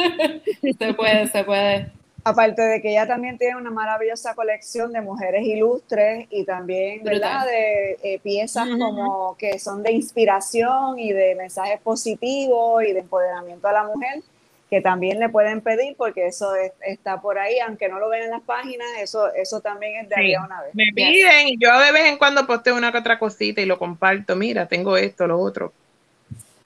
se 0.78 0.94
puede, 0.94 1.28
se 1.28 1.44
puede. 1.44 1.92
Aparte 2.24 2.62
de 2.62 2.82
que 2.82 2.90
ella 2.90 3.06
también 3.06 3.38
tiene 3.38 3.56
una 3.56 3.70
maravillosa 3.70 4.34
colección 4.34 4.92
de 4.92 5.00
mujeres 5.00 5.44
ilustres 5.44 6.26
y 6.30 6.44
también, 6.44 7.02
¿verdad? 7.04 7.46
De 7.46 7.98
eh, 8.02 8.20
piezas 8.20 8.68
como 8.68 9.36
que 9.36 9.58
son 9.58 9.82
de 9.82 9.92
inspiración 9.92 10.98
y 10.98 11.12
de 11.12 11.34
mensajes 11.36 11.80
positivos 11.80 12.84
y 12.84 12.92
de 12.92 13.00
empoderamiento 13.00 13.66
a 13.68 13.72
la 13.72 13.84
mujer 13.84 14.22
que 14.72 14.80
también 14.80 15.20
le 15.20 15.28
pueden 15.28 15.60
pedir 15.60 15.94
porque 15.98 16.28
eso 16.28 16.54
está 16.80 17.20
por 17.20 17.38
ahí, 17.38 17.58
aunque 17.58 17.90
no 17.90 17.98
lo 17.98 18.08
ven 18.08 18.22
en 18.22 18.30
las 18.30 18.40
páginas, 18.40 18.88
eso, 19.00 19.30
eso 19.34 19.60
también 19.60 20.02
es 20.02 20.08
de 20.08 20.14
sí, 20.14 20.34
una 20.34 20.62
vez. 20.62 20.74
Me 20.74 20.86
piden 20.94 21.48
y 21.48 21.58
yo 21.58 21.78
de 21.78 21.92
vez 21.92 22.06
en 22.06 22.16
cuando 22.16 22.46
posteo 22.46 22.74
una 22.74 22.90
que 22.90 22.96
otra 22.96 23.18
cosita 23.18 23.60
y 23.60 23.66
lo 23.66 23.78
comparto, 23.78 24.34
mira, 24.34 24.66
tengo 24.66 24.96
esto, 24.96 25.26
lo 25.26 25.38
otro. 25.38 25.74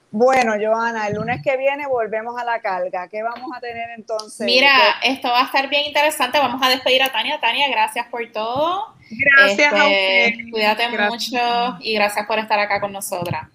Bueno, 0.09 0.53
Joana, 0.57 1.07
el 1.07 1.15
lunes 1.15 1.41
que 1.43 1.57
viene 1.57 1.85
volvemos 1.85 2.39
a 2.39 2.45
la 2.45 2.61
carga. 2.61 3.09
¿Qué 3.09 3.21
vamos 3.21 3.51
a 3.53 3.59
tener 3.59 3.89
entonces? 3.97 4.45
Mira, 4.45 4.71
esto 5.03 5.27
va 5.27 5.41
a 5.41 5.45
estar 5.47 5.69
bien 5.69 5.87
interesante. 5.87 6.39
Vamos 6.39 6.65
a 6.65 6.69
despedir 6.69 7.03
a 7.03 7.11
Tania. 7.11 7.41
Tania, 7.41 7.67
gracias 7.69 8.07
por 8.07 8.25
todo. 8.31 8.95
Gracias 9.11 9.73
a 9.73 9.89
este, 9.89 10.49
Cuídate 10.49 10.87
mucho 10.97 11.77
y 11.81 11.93
gracias 11.95 12.25
por 12.25 12.39
estar 12.39 12.57
acá 12.57 12.79
con 12.79 12.93
nosotras. 12.93 13.49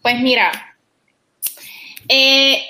Pues 0.00 0.20
mira, 0.20 0.52
Eh, 2.08 2.62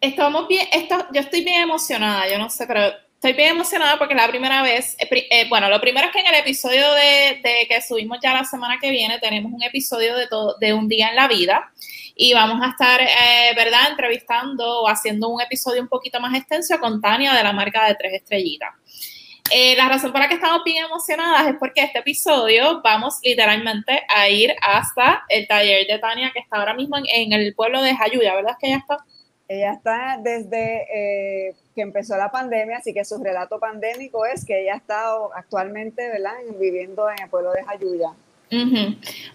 estamos 0.00 0.48
bien, 0.48 0.66
esto, 0.72 1.06
yo 1.12 1.20
estoy 1.20 1.44
bien 1.44 1.62
emocionada, 1.62 2.28
yo 2.28 2.38
no 2.38 2.50
sé, 2.50 2.66
pero 2.66 2.92
estoy 3.18 3.32
bien 3.32 3.50
emocionada 3.50 3.98
porque 3.98 4.14
es 4.14 4.20
la 4.20 4.28
primera 4.28 4.62
vez, 4.62 4.96
eh, 5.00 5.26
eh, 5.30 5.48
bueno, 5.48 5.68
lo 5.68 5.80
primero 5.80 6.06
es 6.06 6.12
que 6.12 6.20
en 6.20 6.26
el 6.26 6.36
episodio 6.36 6.92
de, 6.94 7.66
que 7.68 7.82
subimos 7.82 8.18
ya 8.22 8.32
la 8.32 8.44
semana 8.44 8.78
que 8.80 8.92
viene 8.92 9.18
tenemos 9.18 9.52
un 9.52 9.62
episodio 9.62 10.16
de, 10.16 10.28
todo, 10.28 10.56
de 10.60 10.72
un 10.72 10.86
día 10.86 11.08
en 11.08 11.16
la 11.16 11.26
vida 11.26 11.72
y 12.14 12.32
vamos 12.32 12.64
a 12.64 12.70
estar, 12.70 13.00
eh, 13.00 13.54
¿verdad?, 13.56 13.90
entrevistando 13.90 14.82
o 14.82 14.88
haciendo 14.88 15.28
un 15.28 15.40
episodio 15.40 15.82
un 15.82 15.88
poquito 15.88 16.20
más 16.20 16.32
extenso 16.36 16.78
con 16.78 17.00
Tania 17.00 17.34
de 17.34 17.42
la 17.42 17.52
marca 17.52 17.86
de 17.86 17.96
tres 17.96 18.14
estrellitas. 18.14 18.70
la 19.76 19.88
razón 19.88 20.12
por 20.12 20.20
la 20.20 20.28
que 20.28 20.34
estamos 20.34 20.62
bien 20.64 20.84
emocionadas 20.84 21.48
es 21.48 21.54
porque 21.58 21.82
este 21.82 21.98
episodio 21.98 22.80
vamos 22.84 23.18
literalmente 23.24 24.00
a 24.14 24.28
ir 24.28 24.54
hasta 24.62 25.24
el 25.28 25.48
taller 25.48 25.88
de 25.88 25.98
Tania 25.98 26.30
que 26.32 26.38
está 26.38 26.58
ahora 26.58 26.74
mismo 26.74 26.98
en, 26.98 27.32
el 27.32 27.52
pueblo 27.54 27.82
de 27.82 27.96
Jayuya, 27.96 28.36
¿verdad 28.36 28.56
que 28.60 28.68
ella 28.68 28.76
está? 28.76 28.98
Ella 29.48 29.72
está 29.72 30.18
desde 30.22 31.48
eh, 31.48 31.54
que 31.74 31.80
empezó 31.80 32.16
la 32.18 32.30
pandemia, 32.30 32.76
así 32.76 32.92
que 32.92 33.02
su 33.04 33.22
relato 33.22 33.58
pandémico 33.58 34.26
es 34.26 34.44
que 34.44 34.60
ella 34.60 34.74
está 34.74 35.10
actualmente 35.34 36.06
¿verdad? 36.06 36.34
viviendo 36.60 37.08
en 37.10 37.22
el 37.22 37.30
pueblo 37.30 37.52
de 37.52 37.64
Jayuya. 37.64 38.10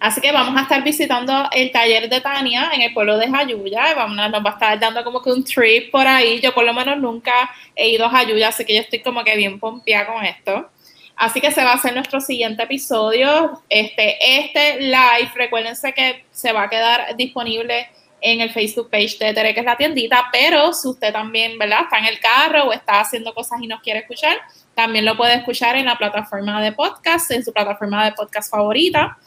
Así 0.00 0.20
que 0.20 0.32
vamos 0.32 0.56
a 0.56 0.62
estar 0.62 0.82
visitando 0.82 1.48
el 1.52 1.70
taller 1.70 2.08
de 2.08 2.20
Tania 2.20 2.70
en 2.74 2.82
el 2.82 2.92
pueblo 2.92 3.16
de 3.16 3.28
Jayuya. 3.28 3.94
Vamos, 3.94 4.16
nos 4.16 4.44
va 4.44 4.50
a 4.50 4.52
estar 4.52 4.78
dando 4.78 5.02
como 5.04 5.22
que 5.22 5.30
un 5.30 5.44
trip 5.44 5.90
por 5.90 6.06
ahí. 6.06 6.40
Yo 6.40 6.54
por 6.54 6.64
lo 6.64 6.72
menos 6.72 6.98
nunca 6.98 7.50
he 7.74 7.88
ido 7.88 8.06
a 8.06 8.10
Jayuya, 8.10 8.48
así 8.48 8.64
que 8.64 8.74
yo 8.74 8.80
estoy 8.80 9.00
como 9.00 9.24
que 9.24 9.36
bien 9.36 9.58
pompeada 9.58 10.06
con 10.12 10.24
esto. 10.24 10.68
Así 11.16 11.40
que 11.40 11.52
se 11.52 11.62
va 11.62 11.72
a 11.72 11.74
hacer 11.74 11.94
nuestro 11.94 12.20
siguiente 12.20 12.64
episodio. 12.64 13.62
Este, 13.68 14.16
este 14.38 14.80
live, 14.80 15.30
recuérdense 15.34 15.92
que 15.92 16.24
se 16.32 16.52
va 16.52 16.64
a 16.64 16.70
quedar 16.70 17.16
disponible 17.16 17.88
en 18.26 18.40
el 18.40 18.50
Facebook 18.50 18.88
page 18.90 19.18
de 19.20 19.34
Tere, 19.34 19.52
que 19.52 19.60
es 19.60 19.66
la 19.66 19.76
tiendita, 19.76 20.30
pero 20.32 20.72
si 20.72 20.88
usted 20.88 21.12
también, 21.12 21.58
¿verdad? 21.58 21.80
Está 21.82 21.98
en 21.98 22.06
el 22.06 22.18
carro 22.18 22.64
o 22.64 22.72
está 22.72 23.00
haciendo 23.00 23.34
cosas 23.34 23.60
y 23.60 23.66
nos 23.66 23.82
quiere 23.82 24.00
escuchar, 24.00 24.38
también 24.74 25.04
lo 25.04 25.14
puede 25.14 25.34
escuchar 25.34 25.76
en 25.76 25.84
la 25.84 25.98
plataforma 25.98 26.62
de 26.62 26.72
podcast, 26.72 27.30
en 27.32 27.44
su 27.44 27.52
plataforma 27.52 28.02
de 28.02 28.12
podcast 28.12 28.50
favorita. 28.50 29.18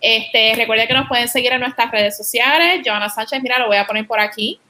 Este, 0.00 0.54
recuerde 0.54 0.86
que 0.86 0.94
nos 0.94 1.08
pueden 1.08 1.26
seguir 1.26 1.52
en 1.52 1.60
nuestras 1.62 1.90
redes 1.90 2.16
sociales. 2.16 2.82
Joana 2.86 3.10
Sánchez, 3.10 3.42
mira, 3.42 3.58
lo 3.58 3.66
voy 3.66 3.76
a 3.76 3.86
poner 3.88 4.06
por 4.06 4.20
aquí. 4.20 4.60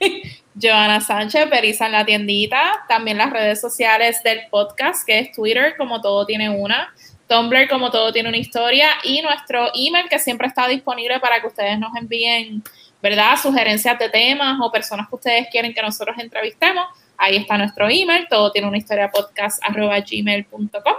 Joana 0.60 1.02
Sánchez, 1.02 1.48
Perisa 1.50 1.84
en 1.86 1.92
la 1.92 2.06
tiendita. 2.06 2.86
También 2.88 3.18
las 3.18 3.30
redes 3.30 3.60
sociales 3.60 4.22
del 4.22 4.40
podcast, 4.50 5.06
que 5.06 5.18
es 5.18 5.32
Twitter, 5.32 5.74
como 5.76 6.00
todo 6.00 6.24
tiene 6.24 6.48
una. 6.48 6.94
Tumblr, 7.28 7.68
como 7.68 7.90
todo 7.90 8.10
tiene 8.12 8.30
una 8.30 8.38
historia. 8.38 8.88
Y 9.02 9.20
nuestro 9.20 9.70
email, 9.74 10.08
que 10.08 10.18
siempre 10.18 10.46
está 10.46 10.66
disponible 10.66 11.20
para 11.20 11.40
que 11.40 11.48
ustedes 11.48 11.78
nos 11.78 11.94
envíen 11.94 12.62
¿verdad? 13.02 13.36
Sugerencias 13.36 13.98
de 13.98 14.08
temas 14.08 14.58
o 14.60 14.70
personas 14.70 15.08
que 15.08 15.14
ustedes 15.14 15.48
quieren 15.50 15.74
que 15.74 15.82
nosotros 15.82 16.16
entrevistemos. 16.18 16.86
Ahí 17.18 17.36
está 17.36 17.56
nuestro 17.56 17.88
email, 17.88 18.26
todo 18.28 18.52
tiene 18.52 18.68
una 18.68 18.78
historia 18.78 19.10
podcast 19.10 19.62
gmail.com. 19.62 20.94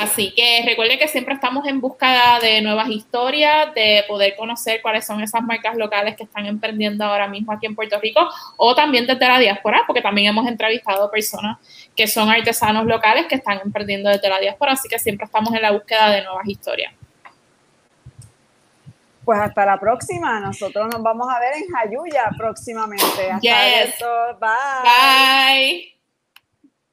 Así 0.00 0.32
que 0.34 0.62
recuerde 0.64 0.98
que 0.98 1.06
siempre 1.06 1.34
estamos 1.34 1.66
en 1.66 1.80
búsqueda 1.80 2.38
de 2.40 2.62
nuevas 2.62 2.88
historias, 2.88 3.74
de 3.74 4.04
poder 4.08 4.34
conocer 4.36 4.80
cuáles 4.82 5.06
son 5.06 5.22
esas 5.22 5.42
marcas 5.42 5.76
locales 5.76 6.16
que 6.16 6.24
están 6.24 6.46
emprendiendo 6.46 7.04
ahora 7.04 7.28
mismo 7.28 7.52
aquí 7.52 7.66
en 7.66 7.74
Puerto 7.74 8.00
Rico 8.00 8.26
o 8.56 8.74
también 8.74 9.06
desde 9.06 9.28
la 9.28 9.38
diáspora, 9.38 9.82
porque 9.86 10.02
también 10.02 10.28
hemos 10.28 10.46
entrevistado 10.46 11.10
personas 11.10 11.58
que 11.94 12.06
son 12.06 12.30
artesanos 12.30 12.86
locales 12.86 13.26
que 13.26 13.36
están 13.36 13.60
emprendiendo 13.64 14.08
desde 14.08 14.28
la 14.28 14.40
diáspora, 14.40 14.72
así 14.72 14.88
que 14.88 14.98
siempre 14.98 15.26
estamos 15.26 15.54
en 15.54 15.62
la 15.62 15.70
búsqueda 15.72 16.10
de 16.10 16.22
nuevas 16.22 16.48
historias. 16.48 16.94
Pues 19.24 19.38
hasta 19.40 19.64
la 19.64 19.78
próxima. 19.78 20.40
Nosotros 20.40 20.88
nos 20.92 21.02
vamos 21.02 21.28
a 21.32 21.38
ver 21.38 21.54
en 21.56 21.68
Jayuya 21.68 22.30
próximamente. 22.36 23.30
Hasta 23.30 23.40
yes. 23.40 23.94
Bye. 24.40 24.82
Bye. 24.84 25.88